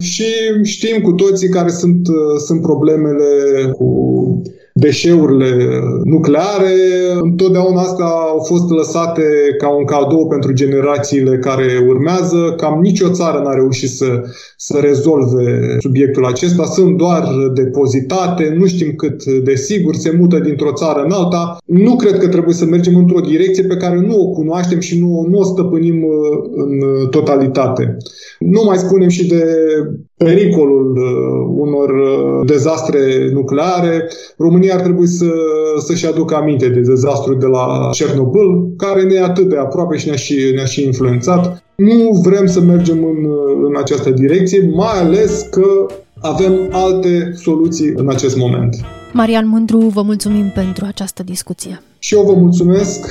și 0.00 0.24
știm 0.62 1.02
cu 1.02 1.12
toții 1.12 1.48
care 1.48 1.70
sunt, 1.70 2.06
sunt 2.46 2.62
problemele 2.62 3.70
cu 3.70 4.42
deșeurile 4.80 5.50
nucleare. 6.04 6.74
Întotdeauna 7.20 7.80
astea 7.80 8.06
au 8.06 8.38
fost 8.38 8.70
lăsate 8.70 9.22
ca 9.58 9.68
un 9.68 9.84
cadou 9.84 10.26
pentru 10.26 10.52
generațiile 10.52 11.38
care 11.38 11.84
urmează. 11.88 12.54
Cam 12.56 12.80
nicio 12.80 13.08
țară 13.08 13.38
n-a 13.44 13.54
reușit 13.54 13.90
să, 13.90 14.22
să 14.56 14.78
rezolve 14.80 15.76
subiectul 15.80 16.26
acesta. 16.26 16.64
Sunt 16.64 16.96
doar 16.96 17.22
depozitate, 17.54 18.54
nu 18.58 18.66
știm 18.66 18.92
cât 18.96 19.24
de 19.24 19.54
sigur, 19.54 19.94
se 19.94 20.16
mută 20.18 20.38
dintr-o 20.38 20.72
țară 20.72 21.02
în 21.04 21.10
alta. 21.10 21.58
Nu 21.64 21.96
cred 21.96 22.18
că 22.18 22.28
trebuie 22.28 22.54
să 22.54 22.64
mergem 22.64 22.96
într-o 22.96 23.20
direcție 23.20 23.62
pe 23.62 23.76
care 23.76 24.00
nu 24.00 24.20
o 24.20 24.30
cunoaștem 24.30 24.80
și 24.80 24.98
nu, 25.00 25.26
nu 25.30 25.38
o 25.38 25.44
stăpânim 25.44 26.02
uh, 26.02 26.10
în 26.54 26.70
totalitate. 27.10 27.96
Nu 28.38 28.62
mai 28.64 28.76
spunem 28.76 29.08
și 29.08 29.26
de 29.26 29.44
pericolul 30.24 30.96
uh, 30.96 31.54
unor 31.56 31.90
uh, 31.90 32.46
dezastre 32.46 33.30
nucleare. 33.32 34.08
România 34.36 34.74
ar 34.74 34.80
trebui 34.80 35.06
să, 35.06 35.30
să-și 35.78 36.06
aducă 36.06 36.34
aminte 36.34 36.68
de 36.68 36.80
dezastru 36.80 37.34
de 37.34 37.46
la 37.46 37.88
Cernobâl, 37.92 38.68
care 38.76 39.02
ne 39.02 39.14
e 39.14 39.22
atât 39.22 39.48
de 39.48 39.56
aproape 39.56 39.96
și 39.96 40.06
ne-a 40.06 40.16
și, 40.16 40.52
ne-a 40.54 40.64
și 40.64 40.84
influențat. 40.84 41.62
Nu 41.74 42.20
vrem 42.24 42.46
să 42.46 42.60
mergem 42.60 43.04
în, 43.04 43.28
în 43.66 43.76
această 43.76 44.10
direcție, 44.10 44.70
mai 44.74 44.98
ales 45.00 45.46
că 45.50 45.86
avem 46.20 46.52
alte 46.70 47.32
soluții 47.34 47.92
în 47.96 48.08
acest 48.08 48.36
moment. 48.36 48.76
Marian 49.12 49.48
Mândru, 49.48 49.78
vă 49.78 50.02
mulțumim 50.02 50.50
pentru 50.54 50.84
această 50.88 51.22
discuție. 51.22 51.82
Și 51.98 52.14
eu 52.14 52.22
vă 52.22 52.32
mulțumesc. 52.32 53.10